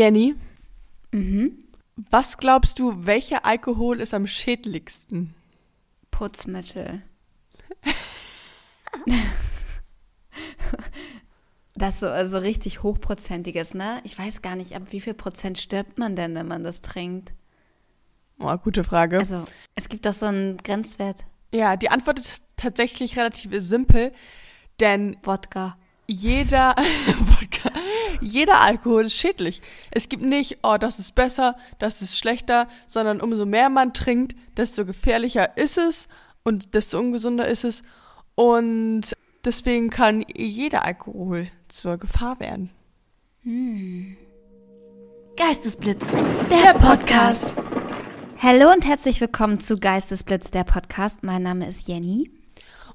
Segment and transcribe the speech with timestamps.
[0.00, 0.34] Jenny,
[1.12, 1.58] Mhm.
[2.10, 5.34] was glaubst du, welcher Alkohol ist am schädlichsten?
[6.10, 7.02] Putzmittel.
[11.76, 14.00] Das so also richtig hochprozentiges, ne?
[14.04, 17.32] Ich weiß gar nicht, ab wie viel Prozent stirbt man denn, wenn man das trinkt?
[18.38, 19.18] Oh, gute Frage.
[19.18, 19.44] Also,
[19.76, 21.24] es gibt doch so einen Grenzwert.
[21.54, 24.12] ja, die Antwort ist tatsächlich relativ simpel,
[24.80, 25.78] denn Wodka.
[26.06, 26.74] jeder
[27.18, 27.69] Wodka,
[28.20, 29.60] jeder Alkohol ist schädlich.
[29.90, 34.36] Es gibt nicht, oh, das ist besser, das ist schlechter, sondern umso mehr man trinkt,
[34.56, 36.08] desto gefährlicher ist es
[36.42, 37.82] und desto ungesunder ist es.
[38.34, 42.70] Und deswegen kann jeder Alkohol zur Gefahr werden.
[45.36, 46.06] Geistesblitz,
[46.50, 47.54] der Podcast.
[48.38, 51.22] Hallo und herzlich willkommen zu Geistesblitz, der Podcast.
[51.22, 52.30] Mein Name ist Jenny.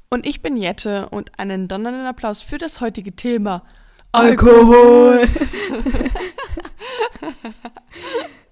[0.09, 3.64] Und ich bin Jette und einen donnernden Applaus für das heutige Thema.
[4.16, 5.22] Alkohol.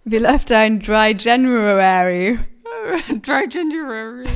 [0.06, 2.40] Wie läuft dein Dry January?
[3.22, 4.28] Dry January.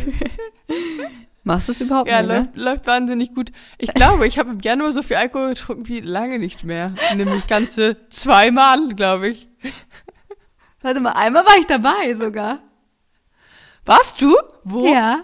[1.43, 2.37] Machst du es überhaupt Ja, nicht, ne?
[2.39, 3.51] läuft, läuft wahnsinnig gut.
[3.77, 6.93] Ich glaube, ich habe im Januar so viel Alkohol getrunken wie lange nicht mehr.
[7.15, 9.47] Nämlich ganze zweimal, glaube ich.
[10.81, 12.59] Warte mal, einmal war ich dabei sogar.
[13.85, 14.35] Warst du?
[14.63, 14.87] Wo?
[14.93, 15.21] Ja.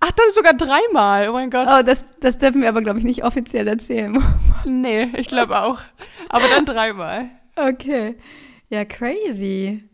[0.00, 1.28] Ach, dann sogar dreimal.
[1.28, 1.66] Oh mein Gott.
[1.70, 4.16] Oh, das, das dürfen wir aber, glaube ich, nicht offiziell erzählen.
[4.66, 5.80] Nee, ich glaube auch.
[6.30, 7.28] Aber dann dreimal.
[7.54, 8.16] Okay.
[8.70, 9.84] Ja, crazy.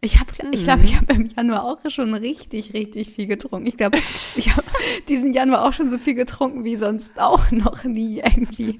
[0.00, 3.66] Ich habe, ich glaube, ich habe im Januar auch schon richtig, richtig viel getrunken.
[3.66, 3.98] Ich glaube,
[4.36, 4.62] ich habe
[5.08, 8.78] diesen Januar auch schon so viel getrunken wie sonst auch noch nie irgendwie.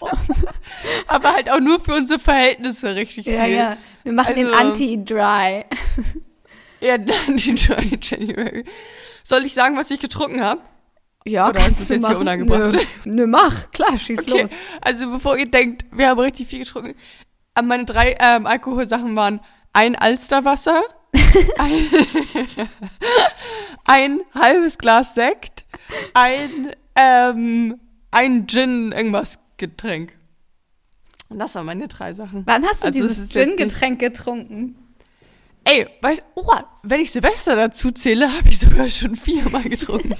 [1.06, 3.54] Aber halt auch nur für unsere Verhältnisse richtig Ja, viel.
[3.56, 3.76] ja.
[4.02, 5.64] Wir machen den Also- Anti-Dry.
[6.80, 8.64] Ja, dann die Dry January.
[9.24, 10.60] Soll ich sagen, was ich getrunken habe?
[11.26, 12.74] Ja, Oder ist das jetzt hier unangebracht?
[13.04, 13.70] Nö, nö, mach.
[13.70, 14.50] Klar, schieß Okay, los.
[14.82, 16.94] also bevor ihr denkt, wir haben richtig viel getrunken.
[17.54, 19.40] äh, Meine drei ähm, Alkoholsachen waren
[19.72, 20.82] ein Alsterwasser,
[21.58, 21.86] ein,
[23.86, 25.64] ein halbes Glas Sekt,
[26.12, 27.80] ein, ähm,
[28.10, 30.12] ein Gin, irgendwas Getränk.
[31.30, 32.42] Und das waren meine drei Sachen.
[32.46, 34.76] Wann hast du Also es dieses Gin-Getränk getrunken?
[35.64, 36.44] Ey, weißt oh,
[36.82, 40.14] wenn ich Silvester dazu zähle, habe ich sogar schon viermal getrunken.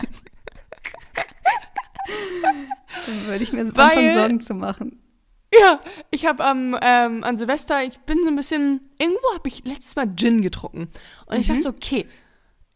[3.07, 5.01] Dann würde ich mir so Weil- anfangen, Sorgen zu machen.
[5.57, 9.65] Ja, ich habe am ähm, an Silvester, ich bin so ein bisschen, irgendwo habe ich
[9.65, 10.89] letztes Mal Gin getrunken.
[11.27, 12.09] Und ich dachte so, okay,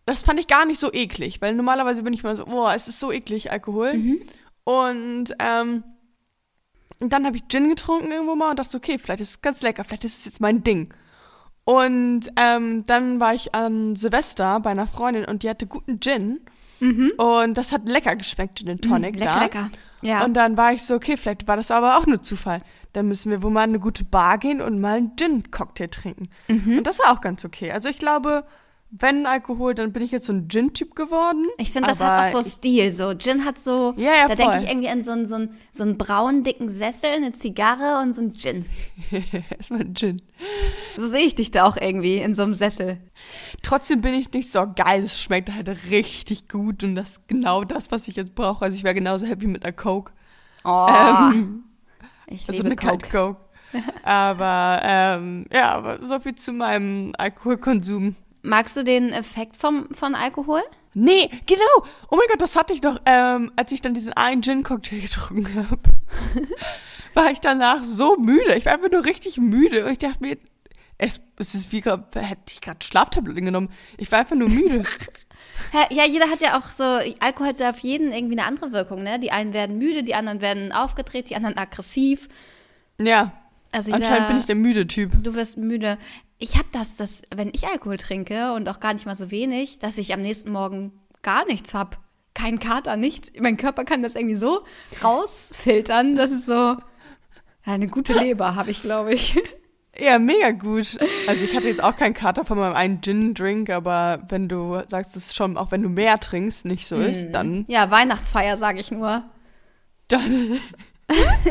[0.07, 2.87] das fand ich gar nicht so eklig, weil normalerweise bin ich mal so, boah, es
[2.87, 4.21] ist so eklig, Alkohol.
[4.63, 5.83] Und ähm,
[7.01, 9.43] und dann habe ich Gin getrunken irgendwo mal und dachte so, okay, vielleicht ist es
[9.43, 10.93] ganz lecker, vielleicht ist es jetzt mein Ding.
[11.69, 16.41] Und ähm, dann war ich an Silvester bei einer Freundin und die hatte guten Gin.
[16.81, 19.19] Und das hat lecker geschmeckt, Gin Tonic Mhm.
[19.19, 19.43] lecker, da.
[19.43, 19.71] lecker.
[20.01, 20.25] Ja.
[20.25, 22.63] Und dann war ich so, okay, vielleicht war das aber auch nur Zufall.
[22.95, 26.31] Dann müssen wir wohl mal in eine gute Bar gehen und mal einen Gin-Cocktail trinken.
[26.47, 26.79] Mhm.
[26.79, 27.71] Und das war auch ganz okay.
[27.73, 28.45] Also ich glaube,
[28.91, 31.45] wenn Alkohol, dann bin ich jetzt so ein Gin-Typ geworden.
[31.59, 32.91] Ich finde, das hat auch so Stil.
[32.91, 35.51] So, Gin hat so, Ja, ja, da denke ich irgendwie an so einen, so, einen,
[35.71, 38.65] so einen braunen, dicken Sessel, eine Zigarre und so einen Gin.
[39.51, 40.23] Erstmal ein Gin.
[40.97, 42.99] So sehe ich dich da auch irgendwie in so einem Sessel.
[43.63, 45.03] Trotzdem bin ich nicht so geil.
[45.03, 48.65] Es schmeckt halt richtig gut und das ist genau das, was ich jetzt brauche.
[48.65, 50.13] Also ich wäre genauso happy mit einer Coke.
[50.65, 51.65] Oh, Ähm,
[52.27, 53.37] ich also liebe eine kalte Coke.
[53.73, 53.85] Coke.
[54.03, 58.17] aber ähm, ja, aber so viel zu meinem Alkoholkonsum.
[58.49, 60.63] Magst du den Effekt vom, von Alkohol?
[60.95, 61.87] Nee, genau.
[62.11, 65.69] Oh mein Gott, das hatte ich doch, ähm, als ich dann diesen einen Gin-Cocktail getrunken
[65.71, 65.81] habe.
[67.15, 68.55] war ich danach so müde.
[68.55, 69.85] Ich war einfach nur richtig müde.
[69.85, 70.39] Und ich dachte mir,
[70.97, 73.69] es, es ist wie, hätte ich gerade Schlaftabletten genommen.
[73.97, 74.83] Ich war einfach nur müde.
[75.91, 76.85] Ja, jeder hat ja auch so,
[77.21, 79.19] Alkohol hat ja auf jeden irgendwie eine andere Wirkung, ne?
[79.19, 82.29] Die einen werden müde, die anderen werden aufgedreht, die anderen aggressiv.
[83.01, 83.33] ja,
[83.73, 85.13] Also jeder, anscheinend bin ich der müde Typ.
[85.23, 85.99] Du wirst müde.
[86.39, 89.79] Ich habe das, dass wenn ich Alkohol trinke und auch gar nicht mal so wenig,
[89.81, 91.99] dass ich am nächsten Morgen gar nichts hab.
[92.35, 93.33] Kein Kater, nichts.
[93.41, 94.65] Mein Körper kann das irgendwie so
[95.03, 96.77] rausfiltern, dass es so
[97.65, 99.37] eine gute Leber habe ich, glaube ich.
[100.01, 100.97] Ja, mega gut.
[101.27, 105.17] Also ich hatte jetzt auch keinen Kater von meinem einen Gin-Drink, aber wenn du sagst,
[105.17, 108.93] es schon, auch wenn du mehr trinkst, nicht so ist, dann, Ja, Weihnachtsfeier sage ich
[108.93, 109.25] nur.
[110.07, 110.61] dann,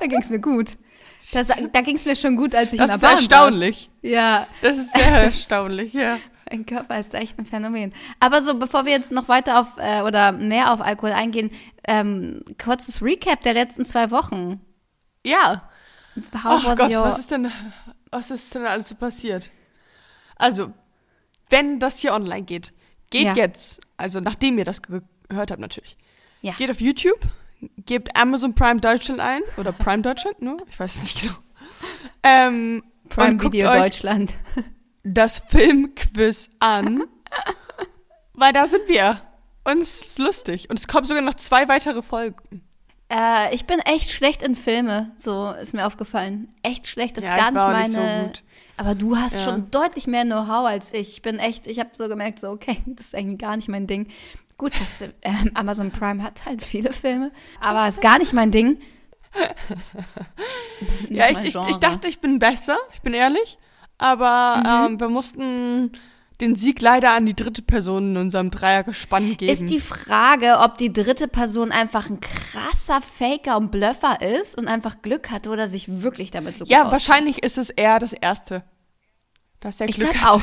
[0.00, 0.76] Da ging es mir gut.
[1.32, 3.90] Das, da ging es mir schon gut, als ich das in ist der Bahn erstaunlich.
[4.02, 4.10] Saß.
[4.10, 6.18] Ja, Das ist sehr erstaunlich, ja.
[6.50, 7.92] mein Körper ist echt ein Phänomen.
[8.20, 11.50] Aber so, bevor wir jetzt noch weiter auf äh, oder mehr auf Alkohol eingehen,
[11.88, 14.60] ähm, kurzes Recap der letzten zwei Wochen.
[15.24, 15.68] Ja.
[16.44, 17.50] How was Gott, your was ist denn,
[18.10, 19.50] was ist denn alles so passiert?
[20.36, 20.72] Also,
[21.48, 22.72] wenn das hier online geht,
[23.10, 23.34] geht Ja.
[23.34, 25.96] jetzt, also nachdem ihr das ge- gehört habt natürlich,
[26.42, 26.52] Ja.
[26.58, 27.18] geht auf YouTube,
[27.84, 31.34] gebt Amazon Prime Deutschland ein oder Prime Deutschland, nur, ich weiß nicht genau.
[32.22, 34.34] Ähm, Prime Video Deutschland.
[35.02, 37.04] das Filmquiz an,
[38.34, 39.20] weil da sind wir.
[39.64, 40.68] Und es ist lustig.
[40.70, 42.62] Und es kommen sogar noch zwei weitere Folgen.
[43.08, 46.48] Äh, ich bin echt schlecht in Filme, so ist mir aufgefallen.
[46.62, 47.88] Echt schlecht, das ist Ja, gar ich nicht meine.
[47.88, 48.42] nicht so gut.
[48.78, 49.42] Aber du hast Ja.
[49.44, 51.10] schon deutlich mehr Know-how als ich.
[51.10, 53.86] Ich bin echt, ich habe so gemerkt, so okay, das ist eigentlich gar nicht mein
[53.86, 54.08] Ding.
[54.62, 58.78] Gut, das, ähm, Amazon Prime hat halt viele Filme, aber ist gar nicht mein Ding.
[61.08, 63.58] Nicht Ja, ich, ich, ich dachte, ich bin besser, ich bin ehrlich.
[63.98, 64.92] Aber Mhm.
[64.94, 65.90] ähm, wir mussten
[66.40, 69.50] den Sieg leider an die dritte Person in unserem Dreiergespann geben.
[69.52, 74.68] Ist die Frage, ob die dritte Person einfach ein krasser Faker und Bluffer ist und
[74.68, 78.12] einfach Glück hatte oder sich wirklich damit so gut ja, wahrscheinlich ist es eher das
[78.12, 78.62] Erste.
[79.58, 80.42] Dass der Ich Glück glaube auch.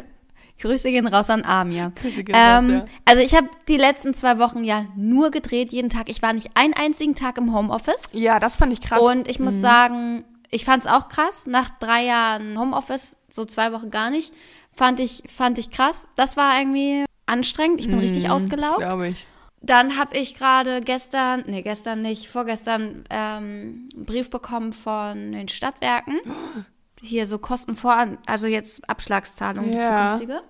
[0.60, 1.92] Grüße gehen raus an Amia.
[1.94, 2.84] Grüße gehen raus, Ähm, ja.
[3.04, 6.08] Also ich habe die letzten zwei Wochen ja nur gedreht, jeden Tag.
[6.08, 8.10] Ich war nicht einen einzigen Tag im Homeoffice.
[8.12, 9.00] Ja, das fand ich krass.
[9.00, 11.46] Und ich muss sagen, ich fand es auch krass.
[11.46, 14.32] Nach drei Jahren Homeoffice, so zwei Wochen gar nicht,
[14.72, 16.08] fand ich, fand ich krass.
[16.16, 17.80] Das war irgendwie anstrengend.
[17.80, 18.78] Ich bin richtig das ausgelaugt.
[18.78, 19.26] glaube ich.
[19.62, 25.48] Dann habe ich gerade gestern, nee, gestern nicht, vorgestern ähm, einen Brief bekommen von den
[25.48, 26.18] Stadtwerken.
[27.02, 30.16] Hier so Kostenvoran, also jetzt Abschlagszahlung, die Ja.
[30.16, 30.42] zukünftige.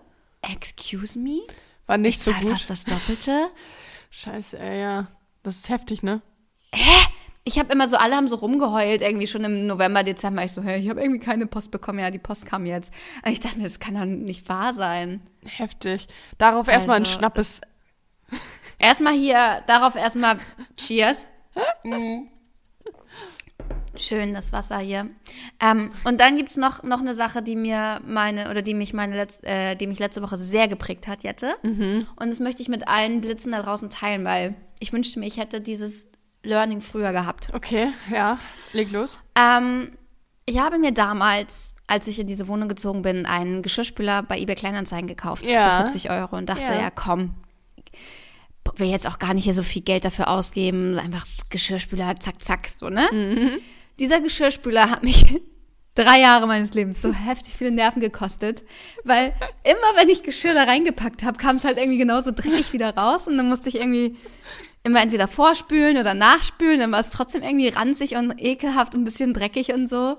[0.42, 1.40] Excuse me?
[1.86, 2.50] War nicht Ich so gut.
[2.52, 3.48] fast das Doppelte.
[4.10, 5.06] Scheiße, ey, ja.
[5.42, 6.22] Das ist heftig, ne?
[7.44, 10.44] Ich habe immer so, alle haben so rumgeheult, irgendwie schon im November, Dezember.
[10.44, 11.98] Ich so, hey, ich habe irgendwie keine Post bekommen.
[11.98, 12.92] Ja, die Post kam jetzt.
[13.24, 15.22] Und ich dachte das kann doch nicht wahr sein.
[15.44, 16.06] Heftig.
[16.38, 17.60] Darauf erstmal ein Also, Schnappes.
[18.78, 20.38] Erstmal hier, darauf erstmal
[20.76, 21.26] Cheers.
[21.84, 22.28] Mm.
[23.96, 25.08] Schön, das Wasser hier.
[25.60, 29.16] Ähm, und dann gibt's noch, noch eine Sache, die mir meine, oder die mich meine
[29.16, 31.54] letz, äh, die mich letzte Woche sehr geprägt hat, Jette.
[31.62, 35.38] Und das möchte ich mit allen Blitzen da draußen teilen, weil ich wünschte mir, ich
[35.38, 36.06] hätte dieses
[36.42, 37.48] Learning früher gehabt.
[37.52, 38.38] Okay, ja.
[38.72, 39.18] Leg los.
[39.36, 39.90] Ähm,
[40.46, 44.54] ich habe mir damals, als ich in diese Wohnung gezogen bin, einen Geschirrspüler bei eBay
[44.56, 45.70] Kleinanzeigen gekauft Ja.
[45.78, 46.80] für 40 Euro und dachte, Ja.
[46.80, 47.34] ja, komm,
[48.76, 52.68] will jetzt auch gar nicht hier so viel Geld dafür ausgeben, einfach Geschirrspüler, zack, zack,
[52.68, 53.08] so, ne?
[53.12, 53.50] Mhm.
[54.00, 55.40] Dieser Geschirrspüler hat mich
[55.94, 58.62] drei Jahre meines Lebens so heftig viele Nerven gekostet,
[59.04, 62.96] weil immer, wenn ich Geschirr da reingepackt habe, kam es halt irgendwie genauso dreckig wieder
[62.96, 64.16] raus und dann musste ich irgendwie
[64.82, 69.04] immer entweder vorspülen oder nachspülen, dann war es trotzdem irgendwie ranzig und ekelhaft und ein
[69.04, 70.16] bisschen dreckig und so.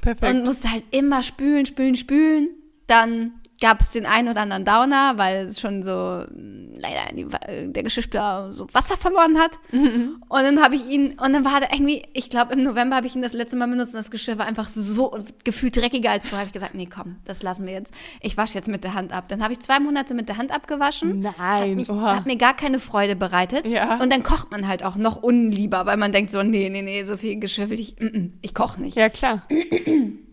[0.00, 0.32] Perfekt.
[0.32, 2.50] Und musste halt immer spülen, spülen, spülen.
[2.86, 7.26] Dann gab es den einen oder anderen Downer, weil es schon so mh, leider die,
[7.72, 9.58] der Geschirrspüler so Wasser verloren hat.
[9.72, 13.06] Und dann habe ich ihn, und dann war der irgendwie, ich glaube im November habe
[13.06, 16.26] ich ihn das letzte Mal benutzt und das Geschirr war einfach so gefühlt dreckiger als
[16.26, 16.40] vorher.
[16.40, 17.94] Habe ich gesagt, nee, komm, das lassen wir jetzt.
[18.20, 19.28] Ich wasche jetzt mit der Hand ab.
[19.28, 21.20] Dann habe ich zwei Monate mit der Hand abgewaschen.
[21.20, 23.66] Nein, Hat, mich, hat mir gar keine Freude bereitet.
[23.66, 23.98] Ja.
[24.00, 27.04] Und dann kocht man halt auch noch unlieber, weil man denkt so, nee, nee, nee,
[27.04, 28.96] so viel Geschirr will ich, mm, mm, ich koche nicht.
[28.96, 29.42] ja, klar.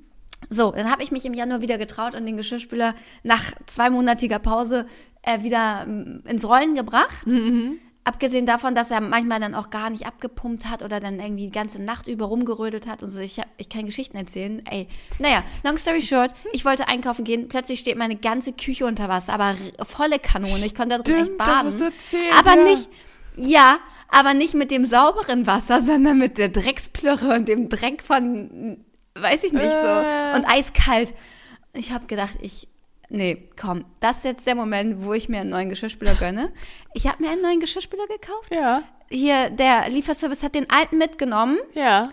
[0.54, 4.86] So, dann habe ich mich im Januar wieder getraut und den Geschirrspüler nach zweimonatiger Pause
[5.24, 7.26] äh, wieder mm, ins Rollen gebracht.
[8.06, 11.52] Abgesehen davon, dass er manchmal dann auch gar nicht abgepumpt hat oder dann irgendwie die
[11.52, 13.22] ganze Nacht über rumgerödelt hat und so.
[13.22, 14.62] Ich, hab, ich kann Geschichten erzählen.
[14.70, 14.88] Ey,
[15.20, 17.48] naja, long story short, ich wollte einkaufen gehen.
[17.48, 20.66] Plötzlich steht meine ganze Küche unter Wasser, aber volle Kanone.
[20.66, 21.68] Ich konnte da drin echt das baden.
[21.68, 22.64] hast du erzählt, aber ja.
[22.66, 22.90] nicht,
[23.38, 23.80] ja,
[24.10, 28.84] aber nicht mit dem sauberen Wasser, sondern mit der Drecksplörre und dem Dreck von,
[29.16, 29.88] weiß ich nicht so.
[29.88, 30.36] Äh.
[30.36, 31.14] Und eiskalt.
[31.74, 32.68] Ich habe gedacht, ich,
[33.10, 36.52] nee, komm, das ist jetzt der Moment, wo ich mir einen neuen Geschirrspüler gönne.
[36.94, 38.52] Ich habe mir einen neuen Geschirrspüler gekauft.
[38.54, 41.58] Ja, Hier, der Lieferservice hat den alten mitgenommen.
[41.74, 42.04] ja.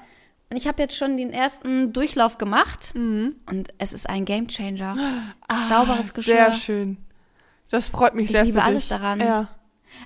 [0.53, 2.91] Und ich habe jetzt schon den ersten Durchlauf gemacht.
[2.97, 3.37] Mhm.
[3.49, 4.97] Und es ist ein Gamechanger.
[5.47, 6.35] Ah, Sauberes Geschirr.
[6.35, 6.99] Sehr schön.
[7.71, 9.21] Das freut mich Ich sehr liebe für alles daran.
[9.21, 9.49] Ja.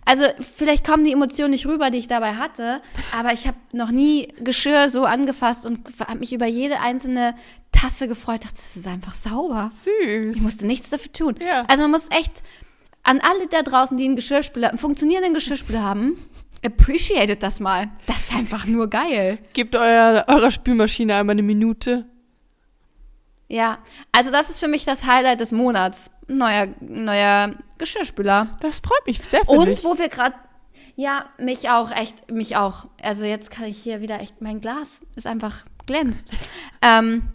[0.04, 2.80] Also vielleicht kommen die Emotionen nicht rüber, die ich dabei hatte,
[3.16, 7.34] aber ich habe noch nie Geschirr so angefasst und habe mich über jede einzelne
[7.72, 8.44] Tasse gefreut.
[8.44, 9.70] Dachte, das ist einfach sauber.
[9.72, 10.42] Ich Süß.
[10.42, 11.34] musste nichts dafür tun.
[11.40, 11.64] Ja.
[11.68, 12.42] Also man muss echt
[13.02, 16.16] an alle da draußen, die einen Geschirrspüler, einen funktionierenden Geschirrspüler haben,
[16.64, 17.90] appreciated das mal.
[18.06, 19.38] Das ist einfach nur geil.
[19.52, 22.06] Gebt euer, eurer Spülmaschine einmal eine Minute.
[23.48, 23.78] Ja,
[24.10, 26.10] also das ist für mich das Highlight des Monats.
[26.26, 28.48] Neuer, neuer Geschirrspüler.
[28.60, 29.84] Das freut mich sehr für Und dich.
[29.84, 30.34] wo wir gerade,
[30.96, 32.86] ja, mich auch, echt, mich auch.
[33.02, 36.32] Also jetzt kann ich hier wieder echt, mein Glas ist einfach glänzt.
[36.82, 37.28] ähm,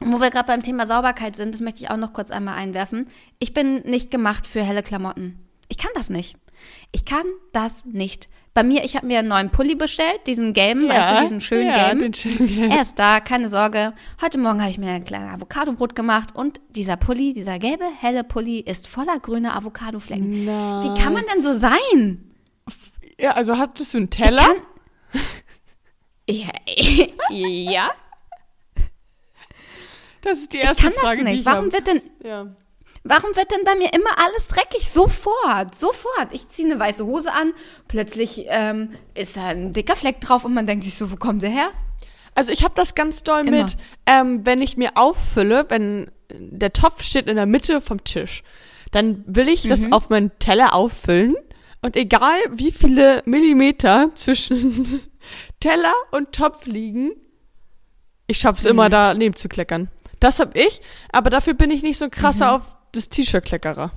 [0.00, 3.08] wo wir gerade beim Thema Sauberkeit sind, das möchte ich auch noch kurz einmal einwerfen.
[3.38, 5.38] Ich bin nicht gemacht für helle Klamotten.
[5.68, 6.36] Ich kann das nicht.
[6.92, 8.28] Ich kann das nicht.
[8.54, 11.66] Bei mir, ich habe mir einen neuen Pulli bestellt, diesen gelben, weißt du, diesen schönen
[11.66, 12.00] ja, gelben.
[12.02, 12.70] Den schönen gelben.
[12.70, 13.94] Er ist da, keine Sorge.
[14.22, 18.22] Heute Morgen habe ich mir ein kleines Avocadobrot gemacht und dieser Pulli, dieser gelbe, helle
[18.22, 20.44] Pulli ist voller grüner Avocadoflecken.
[20.44, 20.84] Nein.
[20.84, 22.30] Wie kann man denn so sein?
[23.18, 24.42] Ja, also hattest du einen Ich Teller?
[24.42, 25.20] kann.
[26.28, 26.48] Ja.
[27.30, 27.90] ja.
[30.22, 31.40] Das ist die Ich erste kann das Frage, nicht.
[31.40, 32.54] ich Warum wird denn, Ja.
[33.04, 34.90] Warum wird denn bei mir immer alles dreckig?
[34.90, 36.28] Sofort, sofort.
[36.32, 37.52] Ich ziehe eine weiße Hose an,
[37.88, 41.42] plötzlich ähm, ist da ein dicker Fleck drauf und man denkt sich so, wo kommt
[41.42, 41.68] der her?
[42.34, 43.62] Also ich habe das ganz doll Immer.
[43.64, 48.42] mit, ähm, wenn ich mir auffülle, wenn der Topf steht in der Mitte vom Tisch,
[48.90, 49.68] dann will ich Mhm.
[49.68, 51.36] das auf meinen Teller auffüllen
[51.82, 55.00] und egal wie viele Millimeter zwischen
[55.60, 57.12] Teller und Topf liegen,
[58.26, 58.70] ich schaff's Mhm.
[58.70, 59.88] immer daneben zu kleckern.
[60.18, 60.80] Das hab ich,
[61.12, 62.52] aber dafür bin ich nicht so krasser Mhm.
[62.56, 62.62] auf
[62.96, 63.92] das T-Shirt-Kleckerer.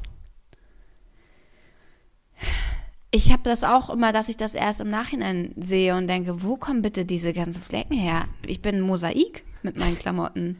[3.12, 6.58] Ich habe das auch immer, dass ich das erst im Nachhinein sehe und denke, wo
[6.58, 8.26] kommen bitte diese ganzen Flecken her?
[8.46, 10.60] Ich bin ein Mosaik mit meinen Klamotten.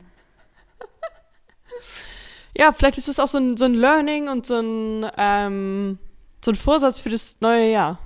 [2.58, 6.00] Ja, vielleicht ist es auch so ein, so ein Learning und so ein, ähm,
[6.44, 8.00] so ein Vorsatz für das neue Jahr.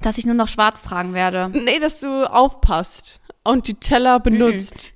[0.00, 1.50] Dass ich nur noch schwarz tragen werde.
[1.50, 4.93] Nee, dass du aufpasst und die Teller benutzt.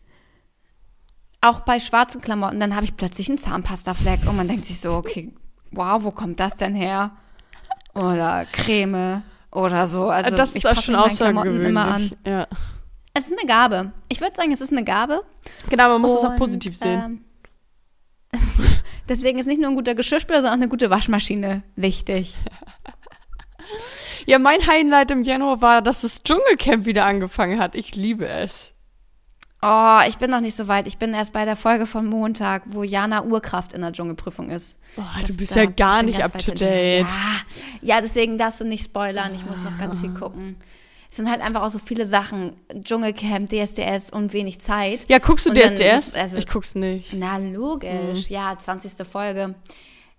[1.41, 4.93] Auch bei schwarzen Klamotten, dann habe ich plötzlich einen Zahnpastafleck und man denkt sich so,
[4.95, 5.33] okay,
[5.71, 7.13] wow, wo kommt das denn her?
[7.95, 10.09] Oder Creme oder so.
[10.09, 11.91] Also das ich ist auch passe schon Klamotten immer an.
[12.03, 12.19] außergewöhnlich.
[12.27, 12.47] Ja.
[13.15, 13.93] Es ist eine Gabe.
[14.09, 15.23] Ich würde sagen, es ist eine Gabe.
[15.71, 17.25] Genau, man muss es auch Und, positiv sehen.
[18.33, 18.41] ähm,
[19.09, 22.37] deswegen ist nicht nur ein guter Geschirrspüler, sondern auch eine gute Waschmaschine wichtig.
[24.27, 27.75] Ja, mein Highlight im Januar war, dass das Dschungelcamp wieder angefangen hat.
[27.75, 28.75] Ich liebe es.
[29.61, 30.87] Oh, ich bin noch nicht so weit.
[30.87, 34.77] Ich bin erst bei der Folge von Montag, wo Jana Urkraft in der Dschungelprüfung ist.
[34.97, 37.07] Das- du bist ja gar bin nicht up to date.
[37.83, 39.35] Ja, ja, deswegen darfst du nicht spoilern.
[39.35, 40.57] Ich muss noch ganz viel gucken.
[41.11, 42.53] Es sind halt einfach auch so viele Sachen.
[42.85, 45.07] Dschungelcamp, DSDS und wenig Zeit.
[45.09, 46.07] Ja, guckst du Und dann DSDS?
[46.07, 47.13] muss- also- ich guck's nicht.
[47.15, 48.29] Na, logisch.
[48.29, 48.93] Ja, 20.
[49.07, 49.55] Folge.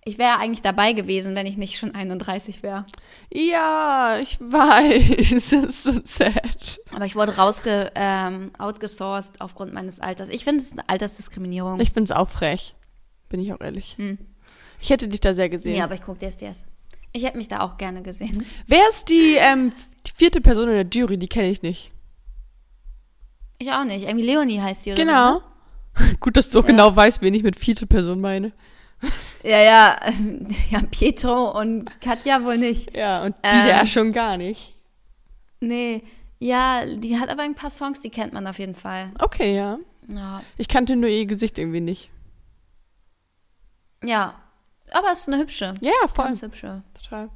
[0.05, 2.85] Ich wäre eigentlich dabei gewesen, wenn ich nicht schon 31 wäre.
[3.31, 5.29] Ja, ich weiß.
[5.33, 6.79] Das ist so sad.
[6.93, 10.29] Aber ich wurde rausge, ähm, outgesourced aufgrund meines Alters.
[10.29, 11.79] Ich finde es eine Altersdiskriminierung.
[11.79, 12.75] Ich find's auch frech.
[13.27, 13.95] Bin ich auch ehrlich.
[13.97, 14.17] Hm.
[14.79, 15.75] Ich hätte dich da sehr gesehen.
[15.75, 16.65] ja, aber ich gucke DSDS.
[17.11, 18.45] Ich hätte mich da auch gerne gesehen.
[18.67, 19.73] Wer ist die, ähm,
[20.07, 21.17] die vierte Person in der Jury?
[21.17, 21.91] Die kenne ich nicht.
[23.59, 24.07] Ich auch nicht.
[24.07, 25.03] Irgendwie Leonie heißt die, oder?
[25.03, 25.41] Genau.
[25.95, 28.53] So, Gut, dass du so genau weißt, wen ich mit vierte Person meine.
[29.43, 29.95] Ja, ja.
[30.71, 32.95] Ja, Pietro und Katja wohl nicht.
[32.95, 33.67] Ja, und die Ähm.
[33.67, 34.75] ja schon gar nicht.
[35.61, 36.03] Nee.
[36.39, 39.11] Ja, die hat aber ein paar Songs, die kennt man auf jeden Fall.
[39.19, 39.77] Okay, ja.
[40.07, 40.41] Ja.
[40.57, 42.09] Ich kannte nur ihr Gesicht irgendwie nicht.
[44.03, 44.35] Ja.
[44.91, 45.73] Aber es ist eine hübsche.
[45.81, 46.25] Ja, ja, voll.
[46.25, 46.81] Ganz hübsche.
[47.01, 47.29] Total.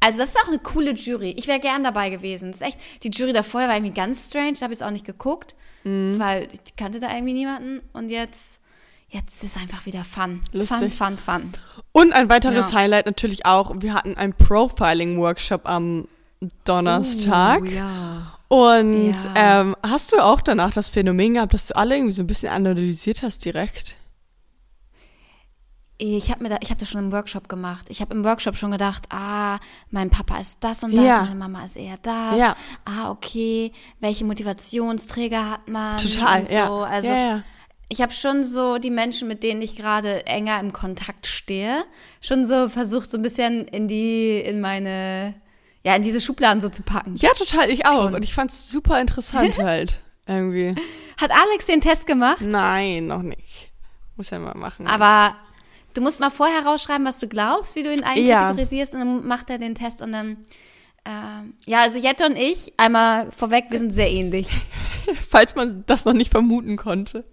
[0.00, 1.34] Also das ist auch eine coole Jury.
[1.38, 2.52] Ich wäre gern dabei gewesen.
[2.52, 4.52] Das ist echt, die Jury davor war irgendwie ganz strange.
[4.54, 6.18] Da habe ich auch nicht geguckt, Mhm.
[6.18, 7.80] weil ich kannte da irgendwie niemanden.
[7.92, 8.57] Und jetzt,
[9.10, 10.40] jetzt ist einfach wieder Fun.
[10.42, 10.92] Fun, Lustig.
[10.94, 11.50] fun, fun.
[11.92, 12.78] Und ein weiteres Ja.
[12.80, 16.06] Highlight natürlich auch, wir hatten einen Profiling-Workshop am
[16.64, 17.62] Donnerstag.
[17.62, 18.34] Oh, ja.
[18.48, 19.60] Und Ja.
[19.60, 22.48] ähm, hast du auch danach das Phänomen gehabt, dass du alle irgendwie so ein bisschen
[22.50, 23.96] analysiert hast direkt?
[26.00, 27.86] Ich habe mir da, ich habe das schon im Workshop gemacht.
[27.88, 29.58] Ich habe im Workshop schon gedacht, ah,
[29.90, 31.22] mein Papa ist das und das, Ja.
[31.22, 32.38] meine Mama ist eher das.
[32.38, 32.54] Ja.
[32.84, 33.72] Ah, okay.
[33.98, 35.98] Welche Motivationsträger hat man?
[35.98, 36.52] Total, so.
[36.54, 36.70] ja.
[36.84, 37.42] Also ja, ja.
[37.88, 41.84] Ich habe schon so die Menschen, mit denen ich gerade enger im Kontakt stehe,
[42.20, 45.34] schon so versucht, so ein bisschen in die, in meine,
[45.84, 47.16] ja, in diese Schubladen so zu packen.
[47.16, 48.04] ja, total, ich auch.
[48.04, 48.14] Schon.
[48.14, 50.02] Und ich fand's super interessant halt.
[50.26, 50.74] Irgendwie.
[51.18, 52.42] Hat Alex den Test gemacht?
[52.42, 53.72] Nein, noch nicht.
[54.16, 54.86] Muss ja mal machen.
[54.86, 55.34] Aber
[55.94, 58.48] du musst mal vorher rausschreiben, was du glaubst, wie du ihn Ja.
[58.48, 60.36] einkategorisierst und dann macht er den Test und dann.
[61.06, 64.48] Ähm, ja, also Jette und ich, einmal vorweg, wir sind sehr ähnlich.
[65.30, 67.24] Falls man das noch nicht vermuten konnte.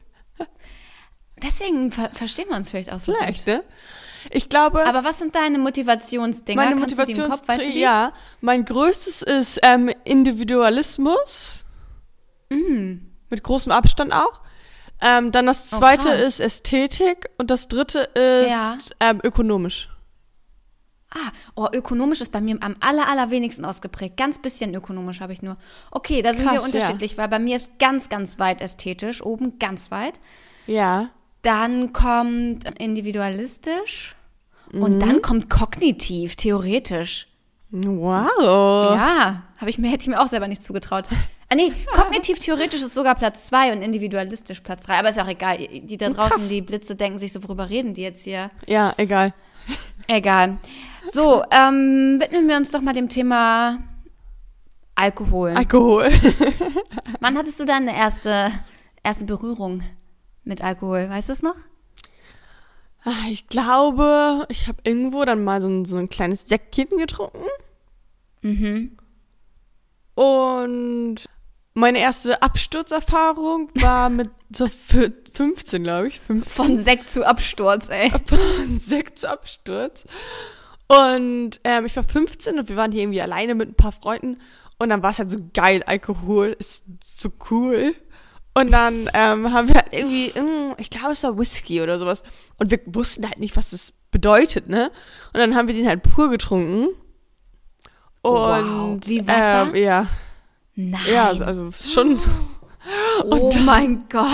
[1.44, 3.56] Deswegen ver verstehen wir uns vielleicht auch so Vielleicht, gut.
[3.56, 3.64] ne?
[4.32, 6.60] Ich glaube, Aber was sind deine Motivationsdinger?
[6.62, 7.72] meine im Kopf, weißt du?
[7.72, 8.12] Ja,
[8.42, 11.66] mein größtes ist ähm, Individualismus.
[12.50, 12.94] Mm.
[13.30, 14.42] Mit großem Abstand auch.
[15.02, 16.20] Ähm, dann das Oh, zweite krass.
[16.22, 18.78] ist Ästhetik und das dritte ist Ja.
[19.02, 19.90] ähm, ökonomisch.
[21.12, 24.18] Ah, oh, ökonomisch ist bei mir am aller, allerwenigsten ausgeprägt.
[24.18, 25.56] Ganz bisschen ökonomisch habe ich nur.
[25.92, 26.66] Okay, da sind wir Krass, ja.
[26.66, 30.20] unterschiedlich, weil bei mir ist ganz, ganz weit ästhetisch, oben ganz weit.
[30.68, 31.10] Ja.
[31.46, 34.16] Dann kommt individualistisch
[34.74, 35.00] und Mhm.
[35.00, 37.28] dann kommt kognitiv, theoretisch.
[37.72, 38.96] Wow.
[38.96, 41.06] Ja, habe ich mir, hätte ich mir auch selber nicht zugetraut.
[41.50, 44.98] Ah, nee, kognitiv, theoretisch ist sogar Platz zwei und individualistisch Platz drei.
[44.98, 45.58] Aber ist auch egal.
[45.58, 46.48] Die da draußen, Krass.
[46.48, 48.50] die Blitze, denken sich so, worüber reden die jetzt hier?
[48.66, 49.34] Ja, egal.
[50.08, 50.58] Egal.
[51.06, 53.80] So, ähm, widmen wir uns doch mal dem Thema
[54.96, 55.52] Alkohol.
[55.52, 56.10] Alkohol.
[57.20, 58.52] Wann hattest du deine erste,
[59.04, 59.84] erste Berührung
[60.46, 61.10] mit Alkohol?
[61.10, 61.56] Weißt du es noch?
[63.04, 67.44] Ah, Ich glaube, ich habe irgendwo dann mal so ein, so ein kleines Säckchen getrunken.
[68.42, 68.98] Mhm.
[70.16, 71.18] Und
[71.74, 76.20] meine erste Absturzerfahrung war mit so fü- 15, glaube ich.
[76.22, 76.50] 15.
[76.66, 78.10] Von Sekt zu Absturz, ey.
[78.28, 80.06] Von Sekt zu Absturz.
[80.88, 84.38] Und ähm, ich war 15 und wir waren hier irgendwie alleine mit ein paar Freunden.
[84.78, 87.94] Und dann war es halt so geil, Alkohol ist so cool.
[88.58, 90.32] Und dann ähm, haben wir halt irgendwie,
[90.78, 92.24] ich glaube, es war Whisky oder sowas.
[92.58, 94.92] Und wir wussten halt nicht, was das bedeutet, ne?
[95.34, 96.88] Und dann haben wir den halt pur getrunken.
[98.22, 99.68] Und Wow, wie Wasser?
[99.68, 100.08] Ähm, ja,
[100.74, 101.02] Nein.
[101.12, 102.30] ja, also, also schon so.
[103.30, 104.26] oh mein Gott.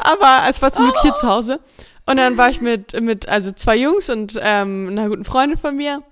[0.00, 1.60] Aber es war zum Glück hier zu Hause.
[2.06, 5.76] Und dann war ich mit, mit also zwei Jungs und ähm, einer guten Freundin von
[5.76, 6.02] mir.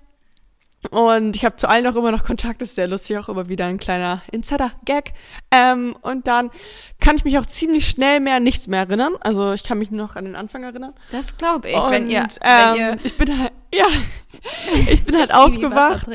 [0.91, 3.49] Und ich habe zu allen auch immer noch Kontakt, das ist sehr lustig, auch immer
[3.49, 5.11] wieder ein kleiner Insider-Gag.
[5.51, 6.51] Ähm, und dann
[6.99, 9.15] kann ich mich auch ziemlich schnell mehr an nichts mehr erinnern.
[9.19, 10.93] Also ich kann mich nur noch an den Anfang erinnern.
[11.11, 13.87] Das glaube ich, und, wenn ihr, ähm, wenn ihr ich bin halt, ja,
[14.89, 16.07] ich bin halt aufgewacht.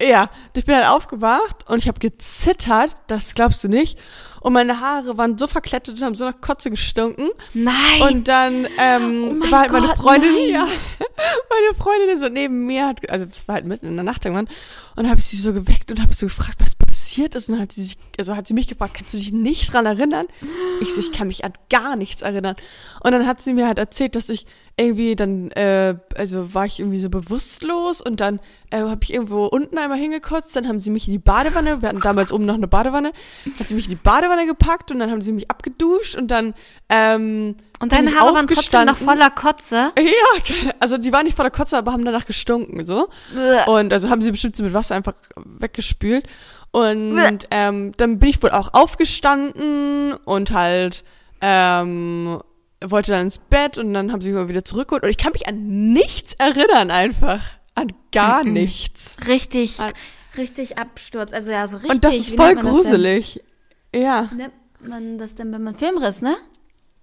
[0.00, 3.98] Ja, ich bin halt aufgewacht und ich habe gezittert, das glaubst du nicht.
[4.40, 7.28] Und meine Haare waren so verklettet und haben so nach Kotze gestunken.
[7.52, 7.74] Nein.
[8.00, 10.50] Und dann ähm, Oh war halt meine Gott, Freundin, nein.
[10.50, 10.66] ja,
[11.50, 14.48] meine Freundin so neben mir hat, also es war halt mitten in der Nacht irgendwann,
[14.96, 16.69] und habe ich sie so geweckt und habe so gefragt, was
[17.10, 17.48] passiert ist.
[17.48, 19.86] Und dann hat sie sich, also hat sie mich gefragt, kannst du dich nicht dran
[19.86, 20.26] erinnern?
[20.80, 22.56] Ich so, ich kann mich an gar nichts erinnern.
[23.02, 26.78] Und dann hat sie mir halt erzählt, dass ich irgendwie dann, äh, also war ich
[26.80, 28.40] irgendwie so bewusstlos und dann
[28.70, 31.88] äh, habe ich irgendwo unten einmal hingekotzt, dann haben sie mich in die Badewanne, wir
[31.90, 33.12] hatten damals oben noch eine Badewanne,
[33.58, 36.54] hat sie mich in die Badewanne gepackt und dann haben sie mich abgeduscht und dann
[36.88, 39.92] ähm, Und deine Haare waren trotzdem noch voller Kotze.
[39.98, 43.08] Ja, also die waren nicht voller Kotze, aber haben danach gestunken, so.
[43.66, 46.26] Und also haben sie bestimmt so mit Wasser einfach weggespült.
[46.72, 51.04] Und ähm, dann bin ich wohl auch aufgestanden und halt
[51.40, 52.40] ähm,
[52.82, 55.02] wollte dann ins Bett und dann haben sie mich mal wieder zurückgeholt.
[55.02, 57.42] Und ich kann mich an nichts erinnern einfach.
[57.74, 59.16] An gar nichts.
[59.26, 59.90] Richtig, Ah.
[60.36, 61.32] richtig Absturz.
[61.32, 61.90] Also ja, so richtig.
[61.92, 63.42] und das ist voll gruselig.
[63.94, 64.28] Ja.
[64.30, 66.36] Wie nennt man das denn, wenn man Filmriss, ne?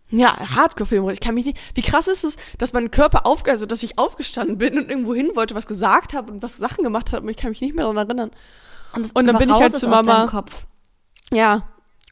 [0.10, 1.10] Ja, Hardcore-Film.
[1.10, 1.60] Ich kann mich nicht.
[1.74, 5.14] Wie krass ist es, dass mein Körper auf, also dass ich aufgestanden bin und irgendwo
[5.14, 7.76] hin wollte, was gesagt habe und was Sachen gemacht habe, und ich kann mich nicht
[7.76, 8.32] mehr daran erinnern.
[9.04, 10.28] Das Und dann bin ich halt zu Mama.
[11.32, 11.64] Ja.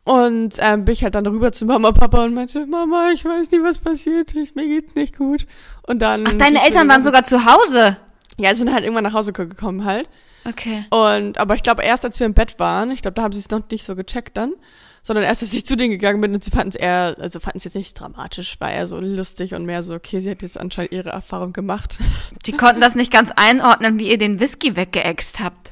[0.03, 3.49] Und ähm, bin ich halt dann rüber zu Mama, Papa und meinte, Mama, ich weiß
[3.49, 5.47] nicht, was passiert ist, mir geht's nicht gut.
[5.87, 6.25] Und dann.
[6.27, 7.97] Ach, deine Eltern waren sogar zu Hause.
[8.37, 10.07] Ja, sind halt irgendwann nach Hause gekommen halt.
[10.47, 10.85] Okay.
[10.91, 13.39] Und, aber ich glaube, erst als wir im Bett waren, ich glaube, da haben sie
[13.39, 14.53] es noch nicht so gecheckt dann,
[15.01, 17.57] sondern erst als ich zu denen gegangen bin und sie fanden es eher, also fanden
[17.57, 20.59] es jetzt nicht dramatisch, war eher so lustig und mehr so, okay, sie hat jetzt
[20.59, 21.99] anscheinend ihre Erfahrung gemacht.
[22.45, 25.71] Die konnten das nicht ganz einordnen, wie ihr den Whisky weggeäxt habt.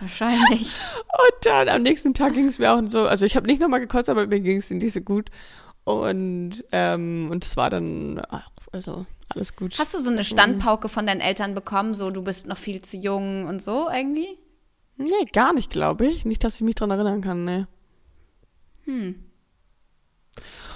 [0.00, 0.62] Wahrscheinlich.
[0.68, 3.80] Und dann am nächsten Tag ging es mir auch so, also ich habe nicht nochmal
[3.80, 5.30] gekotzt, aber mir ging es nicht so gut.
[5.84, 8.20] Und, ähm, und es war dann,
[8.72, 9.78] also alles gut.
[9.78, 12.96] Hast du so eine Standpauke von deinen Eltern bekommen, so du bist noch viel zu
[12.96, 14.38] jung und so irgendwie?
[14.96, 16.24] Nee, gar nicht, glaube ich.
[16.24, 17.66] Nicht, dass ich mich dran erinnern kann, nee.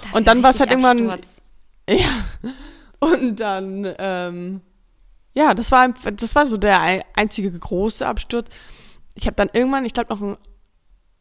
[0.03, 1.41] Das Und dann war's richtig halt irgendwann- Absturz.
[1.89, 2.07] Ja.
[2.99, 4.61] Und dann, ähm,
[5.33, 8.49] ja, das war, das war so der ei- einzige große Absturz.
[9.15, 10.37] Ich habe dann irgendwann, ich glaube, noch ein,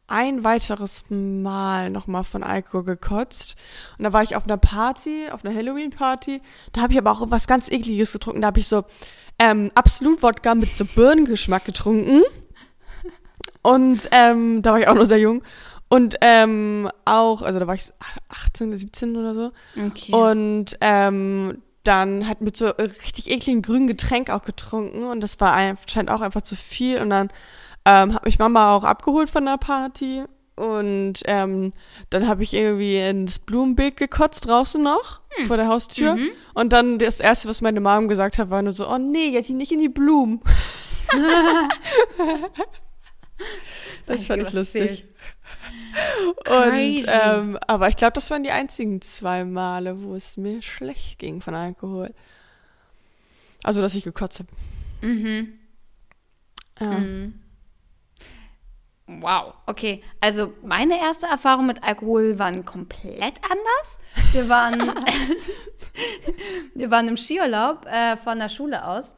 [0.07, 3.55] ein weiteres Mal nochmal von Alkohol gekotzt.
[3.99, 6.43] Und da war ich auf einer Party, auf einer Halloween-Party.
[6.73, 8.41] Da habe ich aber auch was ganz Ekliges getrunken.
[8.41, 8.85] Da habe ich so
[9.39, 12.23] ähm, Absolut-Wodka mit so Birnengeschmack getrunken.
[13.63, 15.43] Und ähm, da war ich auch noch sehr jung.
[15.89, 17.85] Und ähm, auch, also da war ich
[18.29, 19.51] 18, 17 oder so.
[19.77, 20.13] Okay.
[20.13, 25.55] Und ähm, dann hat mit so richtig ekligen grünen Getränk auch getrunken und das war
[25.55, 27.01] anscheinend auch einfach zu viel.
[27.01, 27.31] Und dann
[27.85, 30.25] ähm, hat mich Mama auch abgeholt von der Party
[30.57, 31.73] und ähm,
[32.11, 36.19] dann habe ich irgendwie ins Blumenbeet gekotzt draußen noch vor der Haustür.
[36.53, 39.49] Und dann das erste, was meine Mom gesagt hat, war nur so, oh nee, jetzt
[39.49, 40.43] nicht in die Blumen.
[44.07, 45.05] das fand ich lustig.
[46.47, 51.19] Und, ähm, aber ich glaube, das waren die einzigen zwei Male, wo es mir schlecht
[51.19, 52.15] ging von Alkohol.
[53.63, 54.49] Also, dass ich gekotzt habe.
[55.07, 55.55] Mhm.
[56.81, 57.03] Ja.
[59.19, 60.03] Wow, okay.
[60.21, 63.99] Also meine erste Erfahrung mit Alkohol waren komplett anders.
[64.33, 64.79] Wir waren,
[66.75, 69.17] wir waren im Skiurlaub äh, von der Schule aus.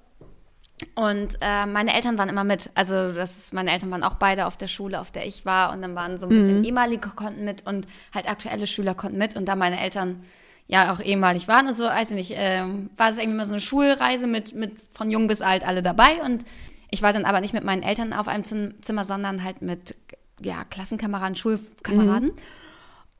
[0.95, 2.71] Und äh, meine Eltern waren immer mit.
[2.75, 5.73] Also das ist, meine Eltern waren auch beide auf der Schule, auf der ich war.
[5.73, 9.37] Und dann waren so ein bisschen ehemalige konnten mit und halt aktuelle Schüler konnten mit.
[9.37, 10.25] Und da meine Eltern
[10.67, 13.53] ja auch ehemalig waren und so, weiß ich nicht, ähm, war es irgendwie mal so
[13.53, 16.23] eine Schulreise mit, mit von jung bis alt alle dabei.
[16.23, 16.45] Und
[16.91, 19.95] ich war dann aber nicht mit meinen Eltern auf einem Zim- Zimmer, sondern halt mit
[20.41, 22.33] ja, Klassenkameraden, Schulkameraden.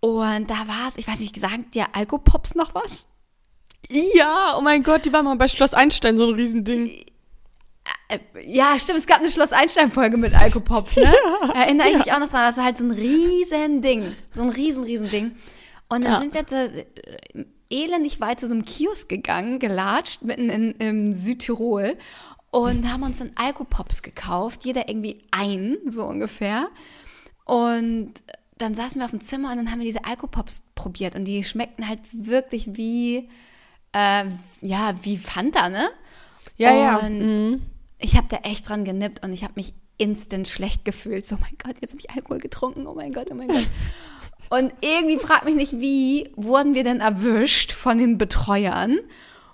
[0.01, 3.07] Und da war es, ich weiß nicht, sagt dir Alkopops noch was?
[3.91, 7.05] ja, oh mein Gott, die waren mal bei Schloss Einstein so ein Riesending.
[8.13, 11.15] Äh, ja, stimmt, es gab eine Schloss Einstein-Folge mit Alkopops, ne?
[11.55, 12.47] Erinnere ich mich auch noch dran.
[12.47, 14.15] Das war halt so ein riesen Ding.
[14.33, 15.33] So ein riesen, riesen Ding.
[15.89, 16.21] Und dann Ja.
[16.21, 21.13] sind wir zu, äh, elendig weit zu so einem Kiosk gegangen, gelatscht, mitten in, in
[21.13, 21.97] Südtirol.
[22.51, 24.65] Und haben uns dann Alkopops gekauft.
[24.65, 26.69] Jeder irgendwie ein, so ungefähr.
[27.47, 28.13] Und
[28.59, 31.15] dann saßen wir auf dem Zimmer und dann haben wir diese Alkopops probiert.
[31.17, 33.29] Und die schmeckten halt wirklich wie,
[33.93, 34.25] äh,
[34.61, 35.89] ja, wie Fanta, ne?
[36.59, 36.97] Ja, ja.
[36.99, 37.63] Und Mhm.
[38.03, 41.27] Ich habe da echt dran genippt und ich habe mich instant schlecht gefühlt.
[41.27, 42.87] So, oh mein Gott, jetzt habe ich Alkohol getrunken.
[42.87, 43.67] Oh mein Gott, oh mein Gott.
[44.51, 48.99] Und irgendwie frag mich nicht, wie wurden wir denn erwischt von den Betreuern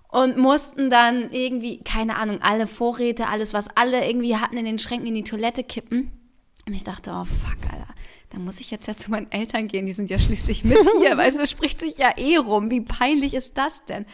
[0.08, 4.80] und mussten dann irgendwie, keine Ahnung, alle Vorräte, alles, was alle irgendwie hatten in den
[4.80, 6.10] Schränken in die Toilette kippen.
[6.66, 7.94] Und ich dachte, oh fuck, Alter,
[8.30, 11.16] da muss ich jetzt ja zu meinen Eltern gehen, die sind ja schließlich mit hier,
[11.16, 12.70] weißt du, es spricht sich ja eh rum.
[12.70, 14.04] Wie peinlich ist das denn?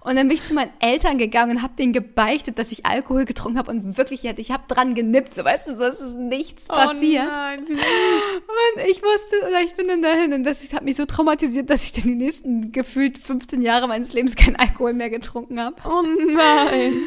[0.00, 3.24] Und dann bin ich zu meinen Eltern gegangen und habe denen gebeichtet, dass ich Alkohol
[3.24, 6.66] getrunken habe und wirklich, ich habe dran genippt, so weißt du, so es ist nichts
[6.66, 7.26] passiert.
[7.26, 7.66] Oh nein.
[7.66, 11.82] Und ich wusste, oder ich bin dann dahin und das hat mich so traumatisiert, dass
[11.82, 15.74] ich dann die nächsten gefühlt 15 Jahre meines Lebens keinen Alkohol mehr getrunken habe.
[15.84, 17.02] Oh nein.